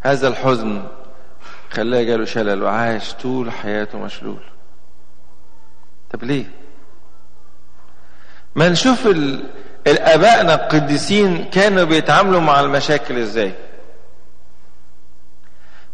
[0.00, 0.82] هذا الحزن
[1.70, 4.42] خلاه جاله شلل وعاش طول حياته مشلول.
[6.10, 6.50] طب ليه؟
[8.54, 9.06] ما نشوف
[9.86, 13.52] الابائنا القديسين كانوا بيتعاملوا مع المشاكل إزاي؟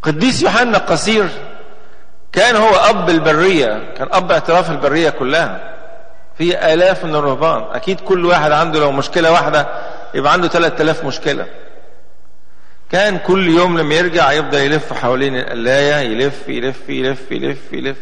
[0.01, 1.29] قديس يوحنا القصير
[2.33, 5.73] كان هو أب البرية كان أب اعتراف البرية كلها.
[6.37, 7.63] في آلاف من الرهبان.
[7.75, 9.67] أكيد كل واحد عنده لو مشكلة واحدة
[10.13, 11.45] يبقى عنده 3000 مشكلة.
[12.91, 17.97] كان كل يوم لما يرجع يفضل يلف حوالين القلاية يلف يلف يلف يلف يلف.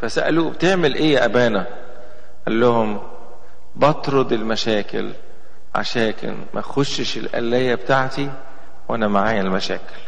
[0.00, 1.66] فسألوه بتعمل إيه يا أبانا؟
[2.46, 3.00] قال لهم
[3.76, 5.10] بطرد المشاكل
[5.74, 8.30] عشان ما اخشش القلاية بتاعتي
[8.88, 10.07] وأنا معايا المشاكل.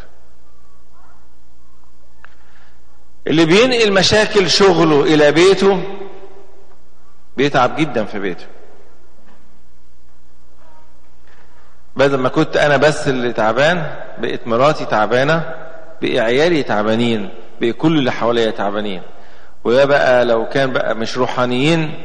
[3.26, 5.82] اللي بينقل مشاكل شغله إلى بيته
[7.36, 8.46] بيتعب جدا في بيته.
[11.96, 15.54] بدل ما كنت أنا بس اللي تعبان بقت مراتي تعبانة
[16.02, 17.28] بقي عيالي تعبانين
[17.60, 19.02] بقي كل اللي حواليا تعبانين.
[19.64, 22.02] وده بقى لو كان بقى مش روحانيين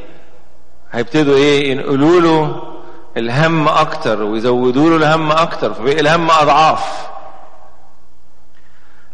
[0.92, 2.62] هيبتدوا إيه؟ ينقلوا له
[3.18, 7.08] الهم أكتر ويزودوا له الهم أكتر فبقي الهم أضعاف.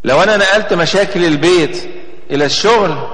[0.04, 1.90] لو أنا نقلت مشاكل البيت
[2.32, 3.08] إلى الشغل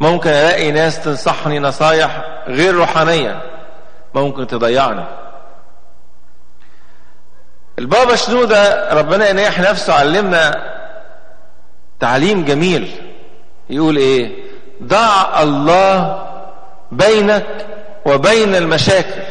[0.00, 3.42] ممكن ألاقي ناس تنصحني نصايح غير روحانية
[4.14, 5.04] ممكن تضيعني.
[7.78, 10.74] البابا شنودة ربنا ينيح نفسه علمنا
[12.00, 12.90] تعليم جميل.
[13.70, 14.44] يقول إيه؟
[14.82, 16.26] ضع الله
[16.92, 17.66] بينك
[18.04, 19.22] وبين المشاكل.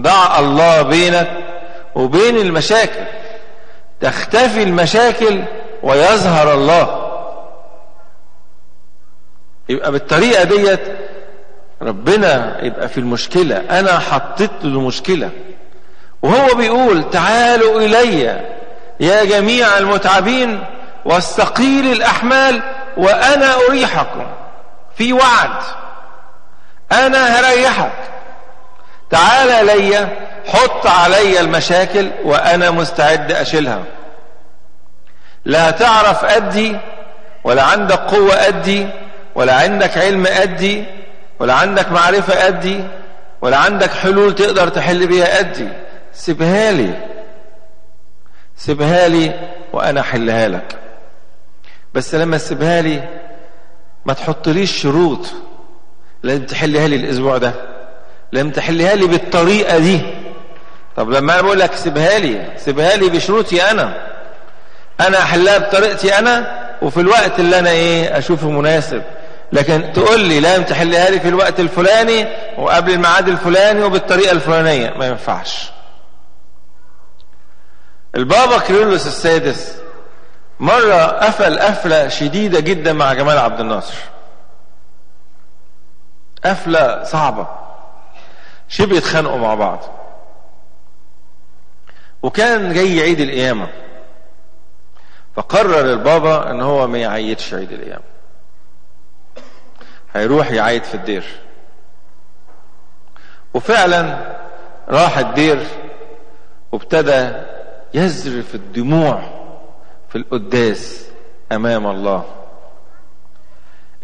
[0.00, 1.30] ضع الله بينك
[1.94, 3.17] وبين المشاكل.
[4.00, 5.42] تختفي المشاكل
[5.82, 7.04] ويظهر الله.
[9.68, 10.80] يبقى بالطريقة ديت
[11.82, 13.56] ربنا يبقى في المشكلة.
[13.56, 15.30] أنا حطيت له مشكلة
[16.22, 18.44] وهو بيقول تعالوا إلي
[19.00, 20.64] يا جميع المتعبين
[21.04, 22.62] واستقيل الأحمال
[22.96, 24.26] وأنا أريحكم.
[24.96, 25.62] في وعد.
[26.92, 27.92] أنا هريحك.
[29.10, 30.08] تعال لي
[30.46, 33.84] حط علي المشاكل وأنا مستعد أشيلها.
[35.44, 36.76] لا تعرف أدي
[37.44, 38.86] ولا عندك قوة أدي
[39.34, 40.84] ولا عندك علم أدي
[41.38, 42.84] ولا عندك معرفة أدي
[43.40, 45.68] ولا عندك حلول تقدر تحل بيها أدي.
[46.12, 46.94] سيبها لي.
[48.56, 50.76] سيبها لي وأنا أحلها لك.
[51.94, 53.08] بس لما تسيبها لي
[54.06, 55.26] ما تحطليش شروط
[56.22, 57.77] لازم تحلها لي الأسبوع ده.
[58.32, 60.00] لازم تحلها لي بالطريقة دي.
[60.96, 63.94] طب لما أنا بقول لك سيبها لي سيبها لي بشروطي أنا.
[65.00, 69.02] أنا أحلها بطريقتي أنا وفي الوقت اللي أنا إيه أشوفه مناسب.
[69.52, 72.26] لكن تقول لي لازم تحلها لي في الوقت الفلاني
[72.58, 74.90] وقبل الميعاد الفلاني وبالطريقة الفلانية.
[74.90, 75.70] ما ينفعش.
[78.16, 79.76] البابا كيرلس السادس
[80.60, 83.94] مرة قفل قفلة شديدة جدا مع جمال عبد الناصر.
[86.44, 87.67] قفلة صعبة.
[88.68, 89.80] شبه يتخانقوا مع بعض.
[92.22, 93.68] وكان جاي عيد القيامة.
[95.36, 98.04] فقرر البابا إن هو ما يعيدش عيد القيامة.
[100.14, 101.24] هيروح يعيد في الدير.
[103.54, 104.18] وفعلا
[104.88, 105.66] راح الدير
[106.72, 107.32] وابتدى
[107.94, 109.22] يزرف الدموع
[110.08, 111.08] في القداس
[111.52, 112.24] أمام الله.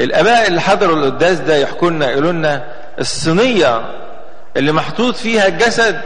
[0.01, 4.01] الآباء اللي حضروا القداس ده يحكوا لنا يقولوا لنا الصينية
[4.57, 6.01] اللي محطوط فيها الجسد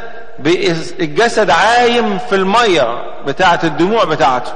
[1.01, 4.53] الجسد عايم في المية بتاعة الدموع بتاعته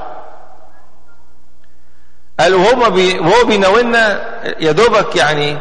[2.40, 4.20] قالوا هما بي وهو بيناولنا
[4.60, 5.58] يا دوبك يعني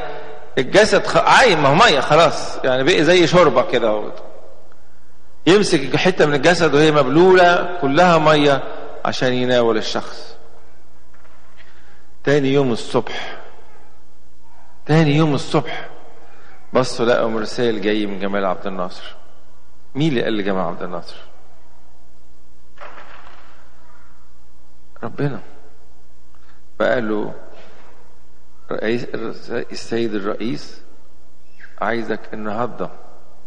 [0.57, 1.17] الجسد.
[1.17, 4.03] عايم ما هو مية خلاص يعني بقي زي شوربة كده
[5.47, 8.63] يمسك حتة من الجسد وهي مبلولة كلها مية
[9.05, 10.36] عشان يناول الشخص
[12.23, 13.38] تاني يوم الصبح
[14.86, 15.89] تاني يوم الصبح
[16.74, 19.15] بصوا لقوا مرسال جاي من جمال عبد الناصر.
[19.95, 21.17] مين اللي قال لجمال عبد الناصر؟
[25.03, 25.39] ربنا.
[26.80, 27.34] فقال له
[28.72, 29.05] رئيس
[29.72, 30.82] السيد الرئيس
[31.82, 32.89] عايزك النهارده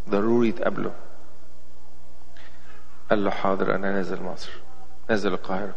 [0.09, 0.93] ضروري تقابله.
[3.11, 4.51] قال له حاضر أنا نازل مصر.
[5.11, 5.75] نازل القاهرة.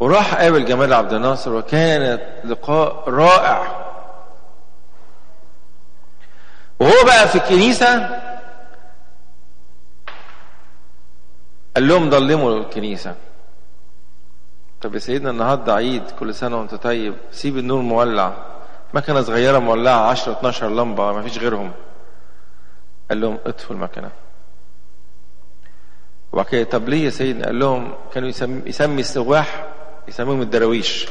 [0.00, 3.84] وراح قابل جمال عبد الناصر وكانت لقاء رائع.
[6.80, 8.20] وهو بقى في الكنيسة
[11.74, 13.14] قال لهم ضلموا الكنيسة.
[14.82, 18.32] طب يا سيدنا النهارده عيد كل سنة وأنت طيب سيب النور مولع.
[18.94, 21.72] مكنة صغيرة مولعة 10 12 لمبة ما فيش غيرهم.
[23.08, 24.10] قال لهم اطفوا المكنة.
[26.32, 29.66] وبعد كده طب ليه يا سيدنا؟ قال لهم كانوا يسمي, يسمي السواح
[30.08, 31.06] يسموهم الدراويش.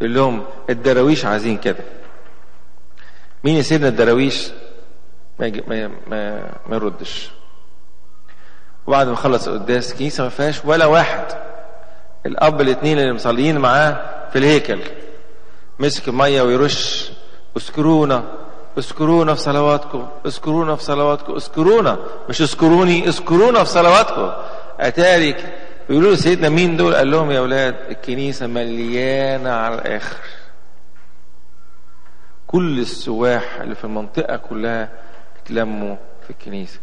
[0.00, 1.84] يقول لهم الدراويش عايزين كده.
[3.44, 4.50] مين يا سيدنا الدراويش؟
[5.38, 7.30] ما ما ما, ما يردش.
[8.86, 11.24] وبعد ما خلص القداس كنيسة ما فيهاش ولا واحد.
[12.26, 13.96] الأب الاثنين اللي مصليين معاه
[14.32, 14.78] في الهيكل.
[15.78, 17.10] مسك مية ويرش.
[17.56, 18.24] اذكرونا
[18.78, 24.30] اذكرونا في صلواتكم اذكرونا في صلواتكم اذكرونا مش اذكروني اذكرونا في صلواتكم.
[24.80, 25.34] أتاري
[25.90, 30.16] يقولوا له سيدنا مين دول؟ قال لهم يا أولاد الكنيسة مليانة على الآخر.
[32.50, 34.88] كل السواح اللي في المنطقة كلها
[35.42, 36.80] اتلموا في الكنيسة.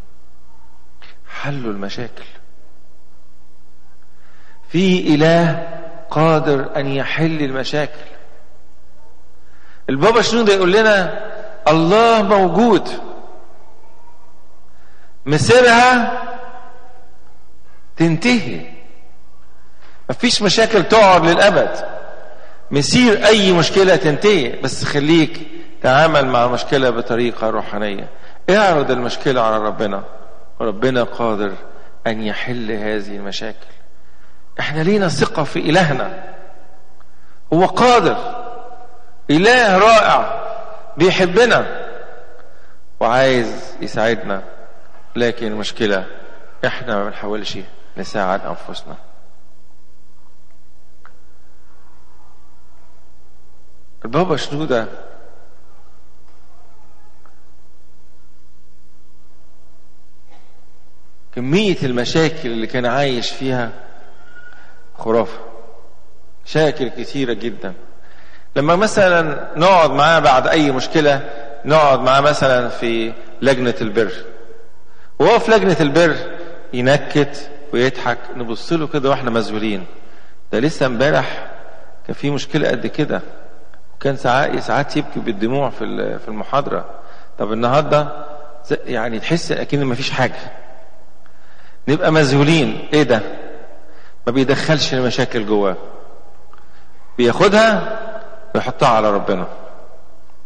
[1.42, 2.26] حلوا المشاكل.
[4.70, 5.68] في إله
[6.10, 8.08] قادر أن يحل المشاكل.
[9.90, 11.26] البابا شنودة يقول لنا؟
[11.68, 12.90] الله موجود.
[15.26, 16.24] مسيرها
[17.98, 18.66] تنتهي.
[20.10, 21.86] مفيش مشاكل تقعد للأبد.
[22.72, 24.62] مسير أي مشكلة تنتهي.
[24.62, 28.10] بس خليك تعامل مع المشكلة بطريقة روحانية.
[28.50, 30.04] اعرض المشكلة على ربنا.
[30.60, 31.54] وربنا قادر
[32.08, 33.68] أن يحل هذه المشاكل.
[34.60, 36.24] إحنا لينا ثقة في إلهنا.
[37.54, 38.18] هو قادر.
[39.30, 40.44] إله رائع.
[40.98, 41.88] بيحبنا.
[43.00, 44.44] وعايز يساعدنا.
[45.16, 46.06] لكن المشكلة
[46.66, 47.58] إحنا ما بنحاولش
[47.98, 48.96] نساعد أنفسنا.
[54.06, 54.88] البابا شنودة
[61.38, 63.70] كمية المشاكل اللي كان عايش فيها
[64.98, 65.40] خرافة
[66.46, 67.74] مشاكل كثيرة جدا.
[68.56, 71.30] لما مثلا نقعد معاه بعد أي مشكلة
[71.66, 74.12] نقعد معاه مثلا في لجنة البر.
[75.20, 76.16] وهو في لجنة البر
[76.74, 79.86] ينكت ويضحك نبص له كده وإحنا مذهولين
[80.52, 81.48] ده لسه امبارح
[82.08, 83.22] كان في مشكلة قد كده.
[83.96, 86.90] وكان ساعات ساعات يبكي بالدموع في في المحاضرة.
[87.40, 88.08] طب النهارده
[88.86, 90.67] يعني تحس أكن ما فيش حاجة.
[91.88, 92.88] نبقى مذهولين.
[92.94, 93.22] إيه ده؟
[94.28, 95.76] ما بيدخلش المشاكل جواه.
[97.18, 98.00] بياخدها
[98.56, 99.48] ويحطها على ربنا.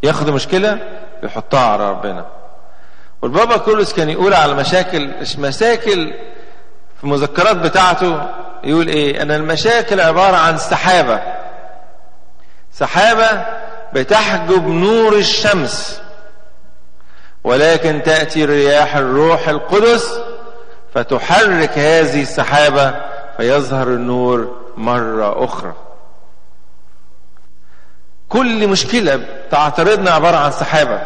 [0.03, 0.77] ياخد المشكلة
[1.23, 2.25] ويحطها على ربنا.
[3.21, 6.13] والبابا كولوس كان يقول على مشاكل مش مشاكل
[6.97, 8.21] في المذكرات بتاعته
[8.63, 11.21] يقول إيه؟ أن المشاكل عبارة عن سحابة.
[12.73, 13.45] سحابة
[13.93, 16.01] بتحجب نور الشمس.
[17.43, 20.19] ولكن تأتي رياح الروح القدس
[20.93, 22.95] فتحرك هذه السحابة
[23.37, 25.73] فيظهر النور مرة أخرى.
[28.29, 31.01] كل مشكلة تعترضنا عبارة عن سحابة.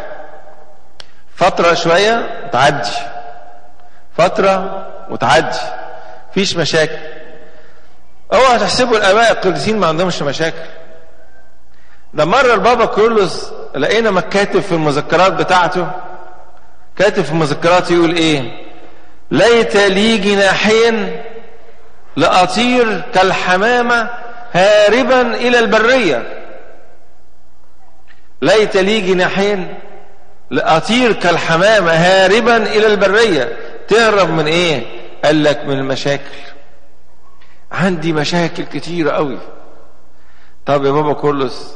[1.36, 2.90] فترة شوية تعدي
[4.18, 5.58] فترة وتعدي.
[6.34, 6.98] فيش مشاكل.
[8.34, 10.66] اوعى تحسبوا الآباء القديسين ما عندهمش مشاكل.
[12.14, 15.88] ده مرة البابا كرولوس لقينا مكاتب في المذكرات بتاعته.
[16.98, 18.64] كاتب في المذكرات يقول إيه؟
[19.32, 21.21] ليت لي جناحين
[22.15, 24.09] لأطير كالحمامة
[24.53, 26.45] هاربا إلى البرية.
[28.41, 29.80] ليت لي جناحين
[30.49, 33.57] لأطير كالحمامة هاربا إلى البرية.
[33.88, 34.84] تهرب من إيه؟
[35.26, 36.36] قال لك من المشاكل.
[37.71, 39.38] عندي مشاكل كتيرة قوي.
[40.65, 41.76] طب يا بابا كرولوس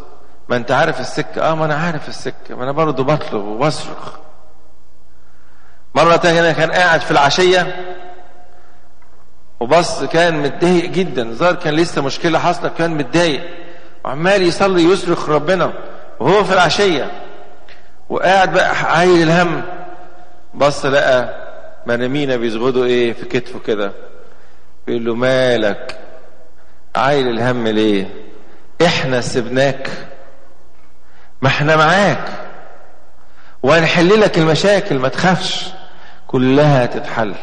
[0.50, 2.56] ما أنت عارف السكة؟ آه ما أنا عارف السكة.
[2.56, 4.14] ما أنا برضه بطلب وبصرخ.
[6.00, 7.86] مرة تانية كان قاعد في العشية
[9.60, 11.32] وبص كان متضايق جدا.
[11.34, 13.42] ظهر كان لسه مشكلة حصلت كان متضايق.
[14.06, 15.74] وعمال يصلي يصرخ ربنا
[16.20, 17.12] وهو في العشية.
[18.10, 19.62] وقاعد بقى عايل الهم.
[20.54, 21.34] بص لقى
[21.86, 23.92] منامينا بيزغدوا إيه في كتفه كده.
[24.88, 25.98] بيقول له مالك؟
[26.96, 28.14] عايل الهم ليه؟
[28.86, 29.90] إحنا سبناك
[31.42, 32.28] ما إحنا معاك.
[33.64, 35.79] وهنحل لك المشاكل ما تخافش.
[36.30, 37.36] كلها تتحل.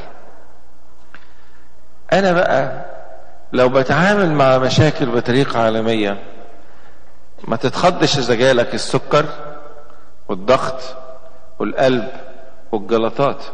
[2.12, 2.84] أنا بقى
[3.53, 6.18] لو بتعامل مع مشاكل بطريقة عالمية
[7.45, 9.26] ما تتخضش إذا جالك السكر
[10.28, 10.80] والضغط
[11.59, 12.09] والقلب
[12.72, 13.45] والجلطات.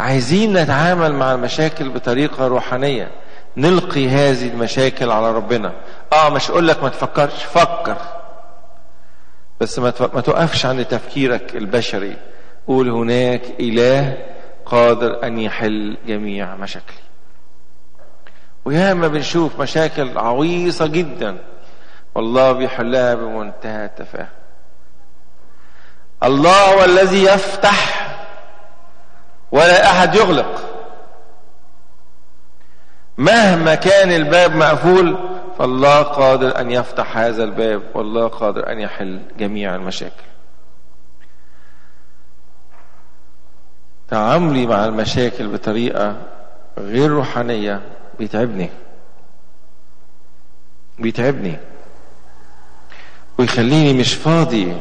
[0.00, 3.10] عايزين نتعامل مع المشاكل بطريقة روحانية.
[3.56, 5.72] نلقي هذه المشاكل على ربنا.
[6.12, 7.96] آه مش أقول لك ما تفكرش فكر.
[9.60, 12.16] بس ما توقفش عند تفكيرك البشري.
[12.66, 14.18] قول هناك إله
[14.66, 16.96] قادر أن يحل جميع مشاكلي.
[18.64, 21.36] وياما بنشوف مشاكل عويصة جدا
[22.14, 24.28] والله بيحلها بمنتهى التفاهه
[26.22, 28.08] الله هو الذي يفتح
[29.52, 30.68] ولا أحد يغلق.
[33.18, 35.18] مهما كان الباب مقفول
[35.58, 40.31] فالله قادر أن يفتح هذا الباب والله قادر أن يحل جميع المشاكل.
[44.12, 46.16] تعاملي مع المشاكل بطريقة
[46.78, 47.80] غير روحانية
[48.18, 48.70] بيتعبني.
[50.98, 51.58] بيتعبني.
[53.38, 54.76] ويخليني مش فاضي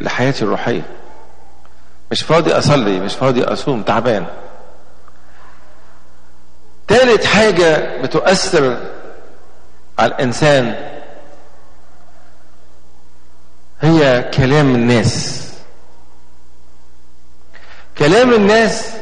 [0.00, 0.82] لحياتي الروحية.
[2.10, 4.26] مش فاضي أصلي مش فاضي أصوم تعبان.
[6.88, 8.78] ثالث حاجة بتؤثر
[9.98, 10.76] على الإنسان
[13.80, 15.47] هي كلام الناس.
[17.98, 18.92] كلام الناس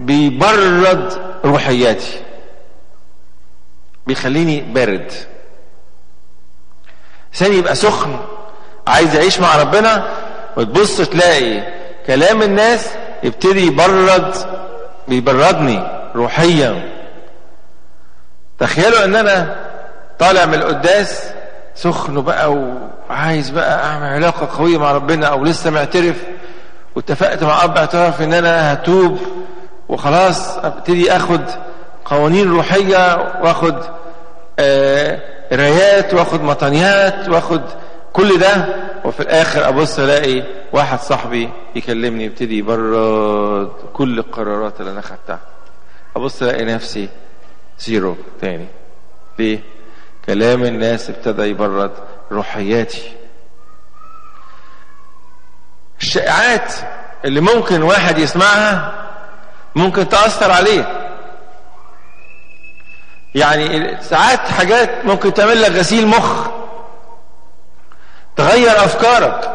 [0.00, 1.12] بيبرد
[1.44, 2.20] روحياتي
[4.06, 5.12] بيخليني بارد.
[7.32, 8.16] إنسان يبقى سخن
[8.86, 10.06] عايز يعيش مع ربنا
[10.56, 11.62] وتبص تلاقي
[12.06, 12.88] كلام الناس
[13.22, 14.34] يبتدي يبرد
[15.08, 16.94] بيبردني روحيا.
[18.58, 19.56] تخيلوا إن أنا
[20.18, 21.24] طالع من القداس
[21.74, 26.16] سخن بقى وعايز بقى أعمل علاقة قوية مع ربنا أو لسه معترف.
[26.96, 29.18] واتفقت مع أب اعتراف إن أنا هتوب
[29.88, 31.40] وخلاص أبتدي آخد
[32.04, 33.76] قوانين روحية وآخد
[34.58, 35.20] آه
[35.52, 37.62] قرايات وآخد مطانيات وآخد
[38.12, 38.66] كل ده.
[39.04, 40.42] وفي الآخر أبص ألاقي
[40.72, 45.38] واحد صاحبي يكلمني يبتدي يبرد كل القرارات اللي أنا خدتها.
[46.16, 47.08] أبص ألاقي نفسي
[47.80, 48.66] zero تاني.
[49.38, 49.60] ليه؟
[50.26, 51.90] كلام الناس ابتدى يبرد
[52.32, 53.12] روحياتي.
[56.04, 56.72] الشائعات
[57.24, 58.92] اللي ممكن واحد يسمعها
[59.74, 61.00] ممكن تأثر عليه.
[63.34, 66.46] يعني ساعات حاجات ممكن تعمل لك غسيل مخ
[68.36, 69.50] تغير أفكارك.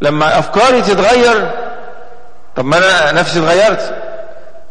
[0.00, 1.50] لما أفكاري تتغير
[2.56, 3.94] طب ما أنا نفسي اتغيرت.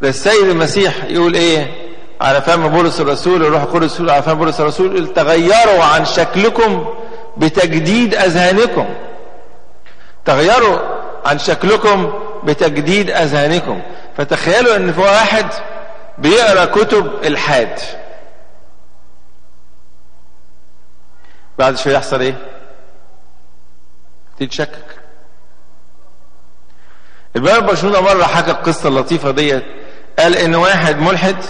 [0.02, 5.14] ده السيد المسيح يقول إيه؟ على فهم بولس الرسول الروح القدس على فهم بولس الرسول
[5.14, 6.94] تغيروا عن شكلكم
[7.38, 8.86] بتجديد أذهانكم.
[10.26, 10.80] تغيروا
[11.26, 12.14] عن شكلكم
[12.44, 13.82] بتجديد أذهانكم.
[14.18, 15.46] فتخيلوا إن في واحد
[16.18, 17.80] بيقرأ كتب الحاد.
[21.60, 22.36] بعد شوية يحصل إيه؟
[24.40, 24.86] تتشكك.
[27.36, 29.64] الباب برشلونه مرة حكى القصة اللطيفة ديت.
[30.20, 31.44] قال إن واحد ملحد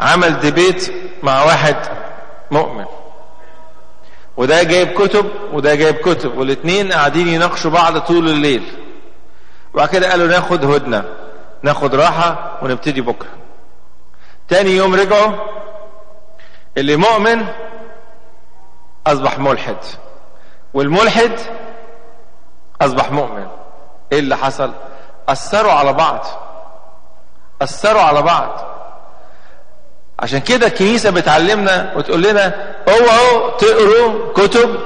[0.00, 0.92] عمل ديبيت
[1.22, 1.76] مع واحد
[2.50, 2.84] مؤمن.
[4.38, 8.62] وده جايب كتب وده جايب كتب والاثنين قاعدين يناقشوا بعض طول الليل.
[9.74, 11.04] وبعد كده قالوا ناخد هدنة
[11.62, 13.28] ناخد راحة ونبتدي بكرة.
[14.48, 15.32] تاني يوم رجعوا
[16.76, 17.46] اللي مؤمن
[19.06, 19.76] أصبح ملحد
[20.74, 21.32] والملحد
[22.80, 23.46] أصبح مؤمن.
[24.12, 24.72] إيه اللي حصل؟
[25.28, 26.26] أثروا على بعض
[27.62, 28.77] أثروا على بعض.
[30.20, 34.76] عشان كده الكنيسة بتعلمنا وتقول لنا اوعوا تقروا كتب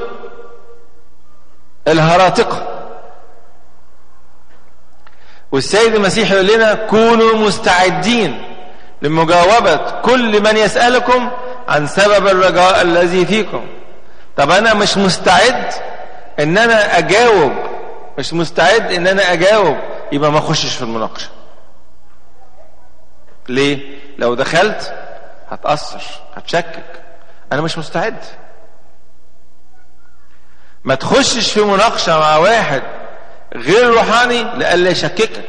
[1.89, 2.69] الهراطقة
[5.53, 8.43] والسيد المسيح يقول لنا كونوا مستعدين
[9.03, 11.31] لمجاوبة كل من يسألكم
[11.69, 13.67] عن سبب الرجاء الذي فيكم.
[14.37, 15.73] طب أنا مش مستعد
[16.41, 17.53] إن أنا أجاوب
[18.19, 19.77] مش مستعد إن أنا أجاوب
[20.13, 21.29] يبقى ما أخشش في المناقشة.
[23.49, 24.95] ليه؟ لو دخلت
[25.53, 26.03] هتأثر
[26.35, 27.03] هتشكك.
[27.53, 28.19] أنا مش مستعد.
[30.85, 32.83] ما تخشش في مناقشة مع واحد
[33.55, 35.49] غير روحاني لألا يشككك.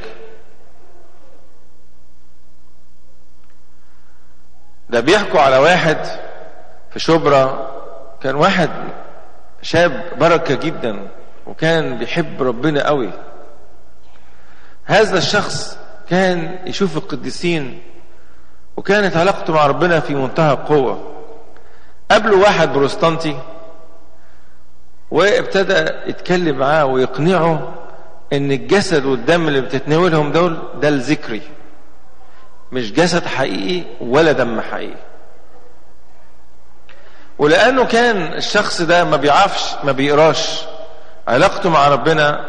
[4.90, 5.98] ده بيحكوا على واحد
[6.92, 7.74] في شبرا
[8.22, 8.70] كان واحد
[9.62, 11.08] شاب بركة جدا
[11.46, 13.10] وكان بيحب ربنا قوي.
[14.86, 15.78] هذا الشخص
[16.10, 17.82] كان يشوف القديسين
[18.78, 21.14] وكانت علاقته مع ربنا في منتهى القوة.
[22.12, 23.38] قبله واحد بروستانتي
[25.12, 27.74] وابتدى يتكلم معاه ويقنعه
[28.34, 31.42] إن الجسد والدم اللي بتتناولهم دول ده الذكري.
[32.72, 34.98] مش جسد حقيقي ولا دم حقيقي.
[37.40, 40.64] ولأنه كان الشخص ده ما بيعرفش ما بيقراش.
[41.28, 42.46] علاقته مع ربنا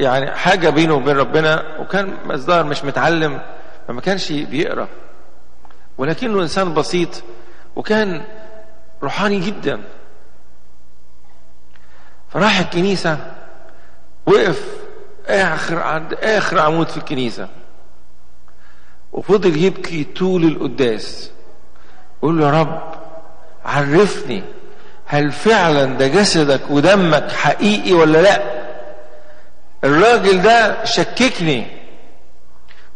[0.00, 3.40] يعني حاجة بينه وبين ربنا وكان الظاهر مش متعلم
[3.88, 4.88] فما كانش بيقرأ.
[5.98, 7.22] ولكنه إنسان بسيط
[7.76, 8.24] وكان
[9.02, 9.80] روحاني جدا.
[12.30, 13.18] فراح الكنيسة
[14.26, 14.62] وقف
[15.26, 17.48] آخر عند آخر عمود في الكنيسة.
[19.12, 21.30] وفضل يبكي طول القداس.
[22.18, 22.94] يقول له يا رب
[23.64, 24.42] عرفني
[25.06, 28.62] هل فعلا ده جسدك ودمك حقيقي ولا لأ؟
[29.84, 31.66] الراجل ده شككني.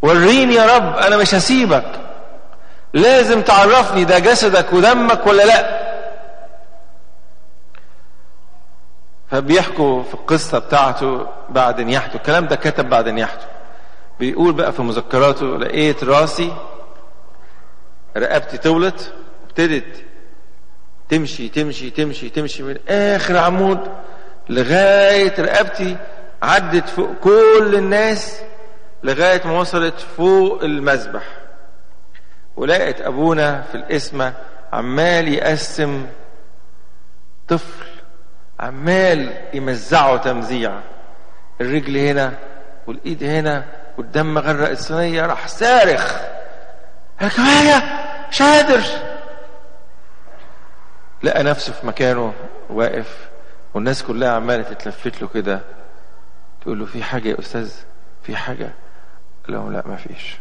[0.03, 2.06] وريني يا رب أنا مش هسيبك.
[2.93, 5.87] لازم تعرفني ده جسدك ودمك ولا لا؟
[9.31, 13.47] فبيحكوا في القصة بتاعته بعد نياحته الكلام ده كتب بعد نياحته
[14.21, 16.53] بيقول بقى في مذكراته لقيت راسي
[18.17, 19.13] رقبتي طولت
[19.49, 20.05] ابتدت
[21.09, 23.81] تمشي تمشي تمشي تمشي من آخر عمود
[24.49, 25.97] لغاية رقبتي
[26.43, 28.41] عدت فوق كل الناس
[29.05, 31.23] لغاية ما وصلت فوق المذبح.
[32.57, 34.35] ولقيت أبونا في القسمة
[34.73, 36.07] عمال يقسم
[37.49, 37.87] طفل
[38.61, 40.81] عمال يمزعه تمزيع.
[41.61, 42.33] الرجل هنا
[42.87, 43.65] والإيد هنا
[43.99, 46.17] والدم غرق الصينية راح صارخ.
[47.21, 47.83] يا كفايه
[48.31, 48.83] مش قادر
[51.23, 52.33] لقى نفسه في مكانه
[52.71, 53.29] واقف
[53.75, 55.61] والناس كلها عمالة تتلفت له كده.
[56.61, 57.73] تقول له في حاجة يا أستاذ؟
[58.23, 58.71] في حاجة؟
[59.45, 60.39] قال لهم لا ما فيش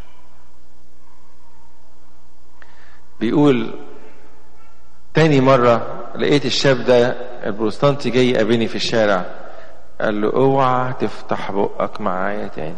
[3.20, 3.74] بيقول
[5.14, 7.08] تاني مرة لقيت الشاب ده
[7.46, 9.26] البروتستانتي جاي يقابلني في الشارع.
[10.02, 12.76] قال له اوعى تفتح بقك معايا تاني.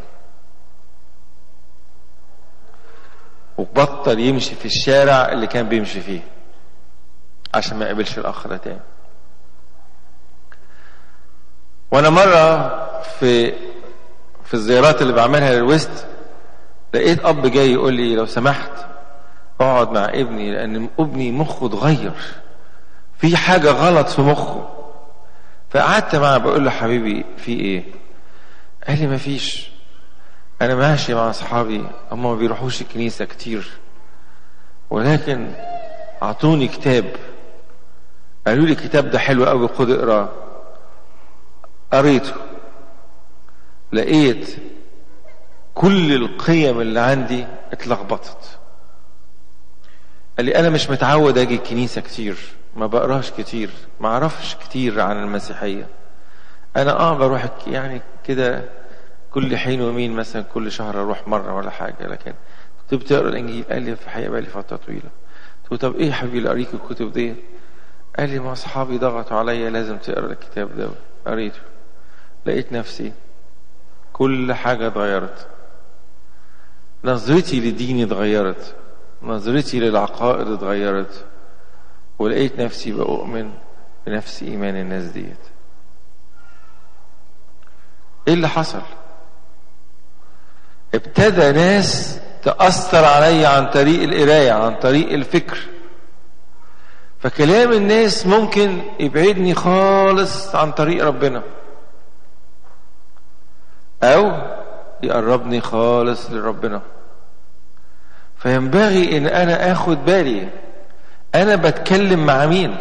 [3.57, 6.21] وبطل يمشي في الشارع اللي كان بيمشي فيه
[7.53, 8.79] عشان ما يقابلش الأخ ده تاني.
[11.91, 12.67] وأنا مرة
[13.01, 13.53] في
[14.43, 16.07] في الزيارات اللي بعملها للويست
[16.93, 18.71] لقيت أب جاي يقول لي لو سمحت
[19.61, 22.13] اقعد مع ابني لأن ابني مخه اتغير.
[23.17, 24.69] في حاجة غلط في مخه.
[25.69, 27.83] فقعدت معاه بقول له حبيبي في إيه؟
[28.87, 29.69] قال لي مفيش
[30.61, 33.69] أنا ماشي مع أصحابي هم ما بيروحوش الكنيسة كتير.
[34.89, 35.51] ولكن
[36.23, 37.05] أعطوني كتاب.
[38.47, 40.29] قالوا لي الكتاب ده حلو قوي خد اقراه
[41.93, 42.33] قريته.
[43.93, 44.57] لقيت
[45.75, 48.59] كل القيم اللي عندي اتلخبطت.
[50.37, 52.37] قال لي أنا مش متعود أجي الكنيسة كتير
[52.75, 53.69] ما بقراش كتير
[53.99, 55.87] ما أعرفش كتير عن المسيحية.
[56.77, 58.63] أنا آه بروح يعني كده
[59.31, 62.33] كل حين ومين مثلا كل شهر أروح مرة ولا حاجة لكن
[62.81, 65.09] كنت بتقرأ الإنجيل قال لي في الحقيقة بقى لي فترة طويلة.
[65.71, 67.35] قلت له طب إيه يا حبيبي اللي قريك الكتب دي؟
[68.19, 70.89] قال لي ما أصحابي ضغطوا عليا لازم تقرأ الكتاب ده.
[71.27, 71.59] قريته.
[72.45, 73.11] لقيت نفسي
[74.13, 75.47] كل حاجة اتغيرت.
[77.03, 78.75] نظرتي لديني اتغيرت.
[79.21, 81.25] نظرتي للعقائد اتغيرت
[82.19, 83.51] ولقيت نفسي بأؤمن
[84.07, 85.37] بنفس إيمان الناس ديت.
[88.27, 88.81] إيه اللي حصل؟
[90.93, 95.57] ابتدى ناس تأثر عليا عن طريق القراية عن طريق الفكر.
[97.19, 101.43] فكلام الناس ممكن يبعدني خالص عن طريق ربنا.
[104.03, 104.31] أو
[105.03, 106.81] يقربني خالص لربنا.
[108.39, 110.49] فينبغي إن أنا آخد بالي.
[111.35, 112.77] أنا بتكلم مع مين؟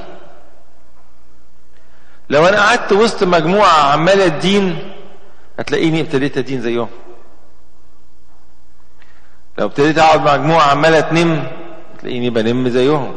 [2.31, 4.93] لو أنا قعدت وسط مجموعة عمالة الدين
[5.59, 6.89] هتلاقيني ابتديت أدين زيهم.
[9.59, 11.47] لو ابتديت أقعد مع مجموعة عمالة تنم
[12.01, 13.17] تلاقيني بنم زيهم.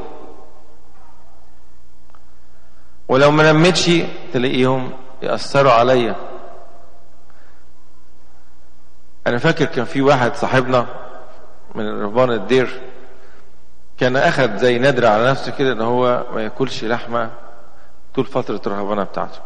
[3.07, 3.91] ولو ما نمتش
[4.33, 6.15] تلاقيهم يأثروا عليا.
[9.27, 10.87] أنا فاكر كان في واحد صاحبنا
[11.75, 12.81] من رهبان الدير
[13.97, 17.29] كان أخذ زي ندر على نفسه كده إن هو ما يأكلش لحمة
[18.15, 19.39] طول فترة الرهبانة بتاعته.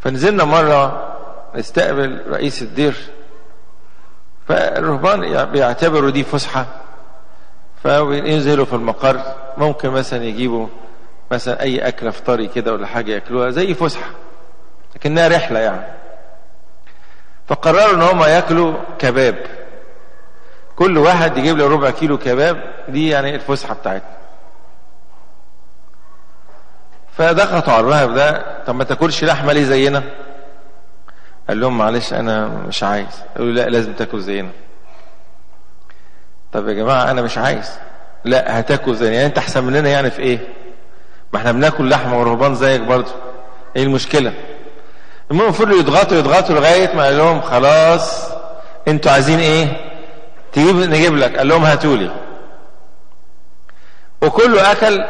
[0.00, 1.12] فنزلنا مرة
[1.54, 2.94] نستقبل رئيس الدير
[4.48, 6.66] فالرهبان بيعتبروا دي فسحة
[7.82, 9.20] فينزلوا في المقر
[9.58, 10.66] ممكن مثلا يجيبوا
[11.32, 14.10] مثلا أي أكلة فطاري كده ولا حاجة يأكلوها زي فسحة
[14.96, 15.86] لكنها رحلة يعني.
[17.48, 19.36] فقرروا إن هم ياكلوا كباب.
[20.76, 24.16] كل واحد يجيب له ربع كيلو كباب دي يعني الفسحة بتاعتنا.
[27.18, 30.02] فضغطوا على الراهب ده طب ما تاكلش لحمة ليه زينا؟
[31.48, 33.22] قال لهم معلش أنا مش عايز.
[33.36, 34.50] قالوا لا لازم تاكل زينا.
[36.52, 37.78] طب يا جماعة أنا مش عايز.
[38.24, 39.12] لا هتاكل زينا.
[39.14, 40.38] يعني أنت أحسن مننا يعني في إيه؟
[41.32, 43.10] ما إحنا بناكل لحمة ورهبان زيك برضه.
[43.76, 44.32] إيه المشكلة؟
[45.30, 48.28] المهم فضلوا يضغطوا يضغطوا لغاية ما قال لهم خلاص
[48.88, 49.76] أنتوا عايزين إيه؟
[50.52, 51.38] تجيب نجيب لك.
[51.38, 52.10] قال لهم هاتوا لي.
[54.22, 55.04] وكله أكل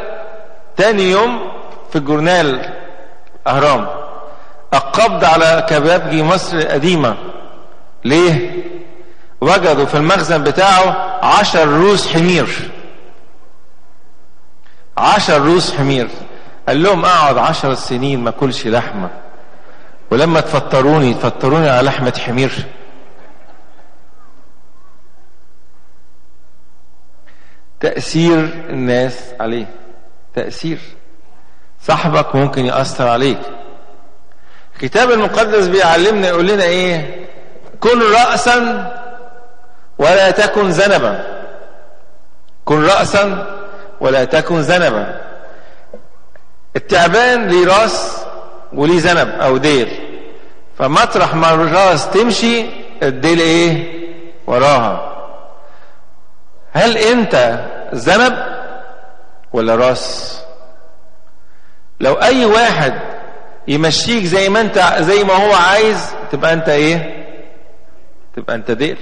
[0.77, 1.51] تاني يوم
[1.89, 2.73] في الجورنال
[3.47, 3.87] أهرام.
[4.73, 7.17] القبض على كبابجي مصر القديمة
[8.05, 8.63] ليه؟
[9.41, 12.71] وجدوا في المخزن بتاعه عشر روس حمير.
[14.97, 16.07] عشر روس حمير.
[16.67, 19.09] قال لهم اقعد عشر سنين ما كلش لحمة.
[20.11, 22.65] ولما تفطروني تفطروني على لحمة حمير.
[27.79, 28.39] تأثير
[28.69, 29.65] الناس عليه
[30.35, 30.79] تأثير.
[31.81, 33.39] صاحبك ممكن يأثر عليك.
[34.75, 37.27] الكتاب المقدس بيعلمنا يقول لنا إيه؟
[37.79, 38.57] كن رأسا
[39.97, 41.41] ولا تكن ذنبا
[42.65, 43.47] كن رأسا
[44.01, 45.21] ولا تكن ذنبا
[46.75, 48.25] التعبان ليه راس
[48.73, 49.87] وليه ذنب أو ديل
[50.77, 52.65] فمطرح ما الراس تمشي
[53.03, 53.97] الديل إيه؟
[54.47, 55.13] وراها.
[56.73, 57.59] هل أنت
[57.95, 58.37] ذنب
[59.53, 60.39] ولا راس؟
[61.99, 62.93] لو أي واحد
[63.67, 67.25] يمشيك زي ما أنت زي ما هو عايز تبقى أنت إيه؟
[68.35, 68.97] تبقى أنت ديل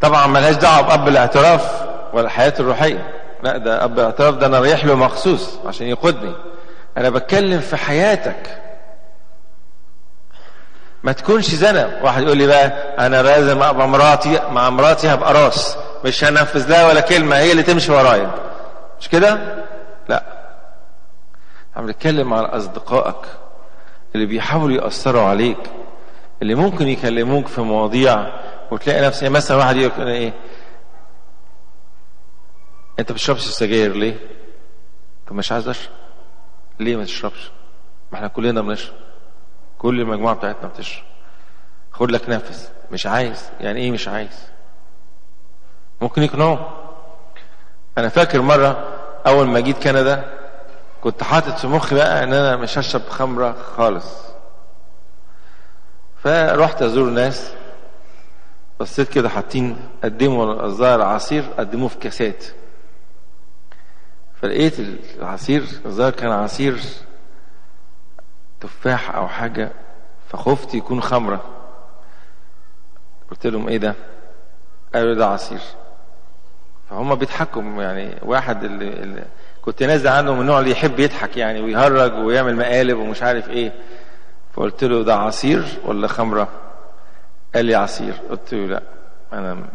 [0.00, 3.12] طبعا ملهاش دعوة بأب الاعتراف ولا الحياة الروحية.
[3.42, 6.32] لا ده أب الاعتراف ده أنا رايح له مخصوص عشان يقودني.
[6.96, 8.62] أنا بتكلم في حياتك.
[11.02, 12.66] ما تكونش ذنب واحد يقول لي بقى
[13.06, 15.76] أنا لازم ابقى مراتي مع مراتي هبقى راس.
[16.04, 18.30] مش هنفذ لها ولا كلمة هي اللي تمشي ورايا.
[19.00, 19.38] مش كده؟
[20.08, 20.22] لا.
[21.76, 23.26] عم نتكلم على أصدقائك
[24.14, 25.58] اللي بيحاولوا يأثروا عليك
[26.42, 28.26] اللي ممكن يكلموك في مواضيع
[28.70, 30.32] وتلاقي نفسك مثلا واحد يقول لك إيه؟
[32.98, 34.16] أنت بتشربش السجاير ليه؟
[35.28, 35.92] طب مش عايز أشرب.
[36.80, 37.50] ليه ما تشربش؟
[38.12, 38.94] ما إحنا كلنا بنشرب.
[39.78, 41.04] كل المجموعة بتاعتنا بتشرب.
[41.92, 42.70] خد لك نفس.
[42.92, 43.50] مش عايز.
[43.60, 44.48] يعني إيه مش عايز؟
[46.00, 46.58] ممكن يقنعوا
[47.98, 48.88] أنا فاكر مرة
[49.26, 50.24] أول ما جيت كندا
[51.00, 54.26] كنت حاطط في مخي بقى إن أنا مش هشرب خمرة خالص.
[56.24, 57.52] فرحت أزور ناس.
[58.80, 62.44] بصيت كده حاطين قدموا الظاهر عصير قدموه في كاسات.
[64.42, 64.74] فلقيت
[65.18, 66.80] العصير الظاهر كان عصير
[68.60, 69.70] تفاح أو حاجة
[70.28, 71.44] فخفت يكون خمرة.
[73.30, 73.94] قلت لهم إيه ده؟
[74.94, 75.60] قالوا ده عصير.
[76.90, 79.24] فهم بيضحكوا يعني واحد اللي, اللي
[79.62, 83.72] كنت نازل عنه من النوع اللي يحب يضحك يعني ويهرج ويعمل مقالب ومش عارف إيه.
[84.54, 86.48] فقلت له ده عصير ولا خمرة؟
[87.54, 88.14] قال لي عصير.
[88.30, 88.82] قلت له لا
[89.32, 89.68] أنا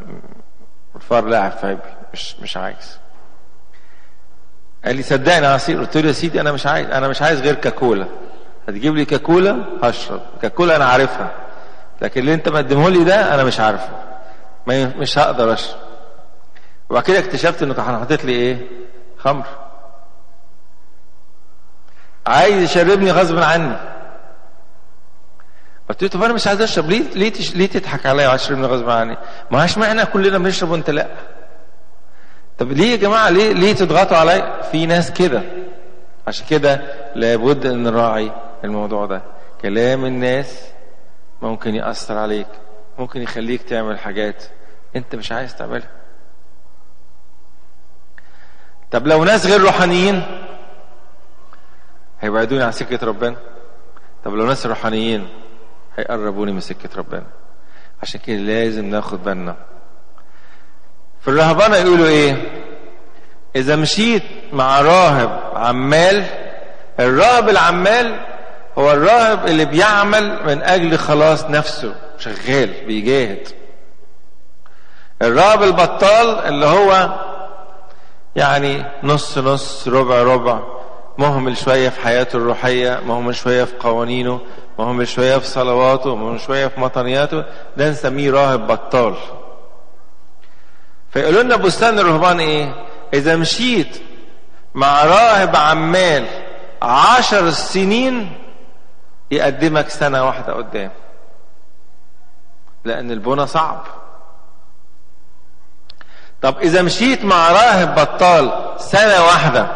[0.95, 1.77] الفار لاعب في
[2.13, 2.99] مش مش عايز.
[4.85, 7.55] قال لي صدقني عصير قلت له يا سيدي أنا مش عايز أنا مش عايز غير
[7.55, 8.07] كاكولا.
[8.67, 10.21] هتجيب لي كاكولا؟ هشرب.
[10.41, 11.31] كاكولا أنا عارفها.
[12.01, 13.89] لكن اللي انت مقدمه لي ده أنا مش عارفه.
[14.67, 15.77] مش هقدر اشرب.
[16.89, 18.57] وبعد كده اكتشفت انه كان حاطط لي إيه؟
[19.17, 19.45] خمر.
[22.27, 23.75] عايز يشربني غصب عني.
[25.89, 26.89] قلت له طب أنا مش عايز اشرب.
[26.89, 27.33] ليه ليه.
[27.55, 29.17] ليه تضحك عليا وعايز تشربني غصب عني؟
[29.51, 31.07] ما هاش معنى كلنا بنشرب وانت لا.
[32.61, 35.41] طب ليه يا جماعة؟ ليه ليه تضغطوا عليا؟ في ناس كده.
[36.27, 36.81] عشان كده
[37.15, 38.31] لابد أن نراعي
[38.63, 39.21] الموضوع ده.
[39.61, 40.67] كلام الناس
[41.41, 42.47] ممكن يأثر عليك
[42.99, 44.43] ممكن يخليك تعمل حاجات
[44.95, 45.89] أنت مش عايز تعملها.
[48.91, 50.23] طب لو ناس غير روحانيين
[52.21, 53.35] هيبعدوني عن سكة ربنا؟
[54.25, 55.27] طب لو ناس روحانيين
[55.97, 57.25] هيقربوني من سكة ربنا؟
[58.01, 59.55] عشان كده لازم ناخد بالنا
[61.21, 62.51] في الرهبانة يقولوا إيه؟
[63.55, 66.25] إذا مشيت مع راهب عمال
[66.99, 68.15] الراهب العمال
[68.77, 73.47] هو الراهب اللي بيعمل من أجل خلاص نفسه شغال بيجاهد.
[75.21, 77.09] الراهب البطال اللي هو
[78.35, 80.59] يعني نص نص ربع ربع
[81.17, 84.39] مهمل شوية في حياته الروحية مهمل شوية في قوانينه
[84.79, 87.43] مهمل شوية في صلواته مهمل شوية في مطنياته
[87.77, 89.15] ده نسميه راهب بطال.
[91.11, 94.01] فيقولوا لنا بستان الرهبان إيه؟ إذا مشيت
[94.73, 96.27] مع راهب عمال
[96.81, 98.37] عشر سنين
[99.31, 100.91] يقدمك سنة واحدة قدام.
[102.85, 103.81] لأن البنى صعب.
[106.41, 109.67] طب إذا مشيت مع راهب بطال سنة واحدة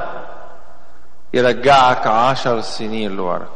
[1.34, 3.48] يرجعك عشر سنين لورا.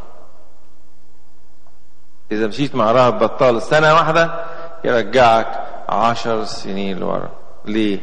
[2.32, 4.46] إذا مشيت مع راهب بطال سنة واحدة
[4.84, 7.39] يرجعك عشر سنين لورا.
[7.66, 8.00] ليه؟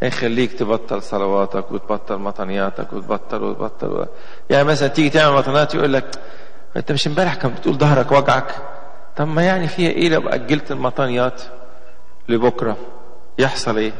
[0.00, 4.06] هيخليك تبطل صلواتك وتبطل مطنياتك وتبطل وتبطل.
[4.50, 6.10] يعني مثلا تيجي تعمل مطنيات يقول لك
[6.76, 8.54] أنت مش امبارح كان بتقول ظهرك وجعك؟
[9.16, 11.42] طب ما يعني فيها إيه لو أجلت المطنيات
[12.28, 12.76] لبكرة؟
[13.38, 13.92] يحصل إيه؟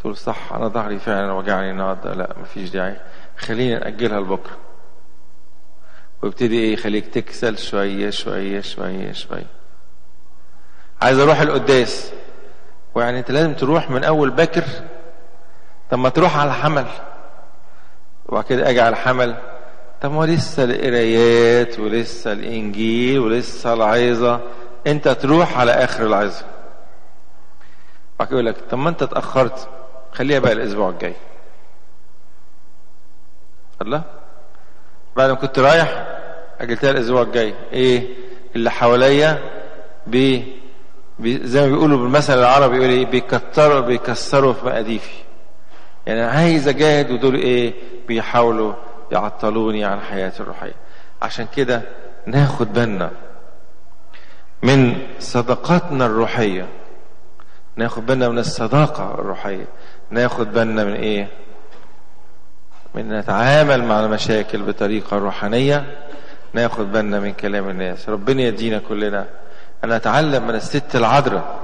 [0.00, 2.14] تقول صح أنا ظهري فعلا وجعني النهارده.
[2.14, 2.96] لا مفيش داعي.
[3.38, 4.56] خلينا ناجلها لبكرة.
[6.22, 9.46] ويبتدي إيه يخليك تكسل شوية شوية شوية شوية.
[11.02, 12.12] عايز أروح القداس.
[12.94, 14.64] ويعني انت لازم تروح من أول باكر
[15.90, 16.86] طب ما تروح على حمل
[18.26, 19.36] وبعد كده أجي على حمل
[20.02, 24.40] طب ما لسه القرايات ولسه الإنجيل ولسه العظة
[24.86, 26.44] انت تروح على آخر العظة.
[28.18, 29.68] بعد كده يقول لك طب ما انت اتأخرت
[30.12, 31.14] خليها بقى الأسبوع الجاي.
[33.82, 34.02] الله؟
[35.16, 36.06] بعد ما كنت رايح
[36.60, 37.54] أجلتها الأسبوع الجاي.
[37.72, 38.08] إيه؟
[38.56, 39.38] اللي حواليا
[40.06, 40.61] بي بي
[41.26, 45.22] زي ما بيقولوا بالمثل العربي يقول إيه بيكتروا بيكسروا في مقاديفي.
[46.06, 47.74] يعني عايز أجاهد ودول إيه
[48.08, 48.72] بيحاولوا
[49.12, 50.74] يعطلوني عن حياتي الروحية.
[51.22, 51.82] عشان كده
[52.26, 53.10] ناخد بالنا
[54.62, 56.66] من صداقاتنا الروحية.
[57.76, 59.66] ناخد بالنا من الصداقة الروحية.
[60.10, 61.28] ناخد بالنا من إيه؟
[62.94, 65.98] من نتعامل مع المشاكل بطريقة روحانية.
[66.52, 68.08] ناخد بالنا من كلام الناس.
[68.08, 69.26] ربنا يدينا كلنا
[69.84, 71.58] أن نتعلم من الست العذراء.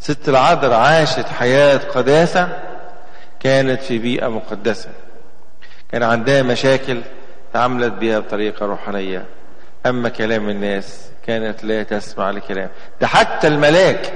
[0.00, 2.48] ست العذراء عاشت حياة قداسة
[3.40, 4.88] كانت في بيئة مقدسة.
[5.92, 7.00] كان عندها مشاكل
[7.52, 9.24] تعاملت بها بطريقة روحانية.
[9.86, 12.68] أما كلام الناس كانت لا تسمع لكلام.
[13.00, 14.12] ده حتى الملاك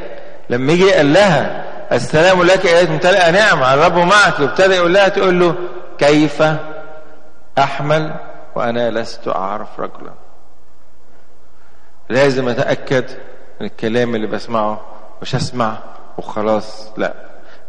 [0.51, 5.41] لما يجي قال لها السلام لك يا ممتلئة نعمة الرب معك وابتدى يقول لها تقول
[5.41, 5.55] له
[5.99, 6.43] كيف
[7.59, 8.15] أحمل
[8.55, 10.13] وأنا لست أعرف رجلا؟
[12.13, 13.05] لازم أتأكد
[13.61, 14.81] من الكلام اللي بسمعه
[15.23, 15.79] مش أسمع
[16.19, 17.15] وخلاص لا.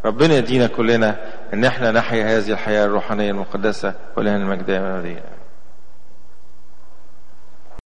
[0.06, 1.16] ربنا يدينا كلنا
[1.54, 5.43] إن إحنا نحيا هذه الحياة الروحانية المقدسة ولها المجد يا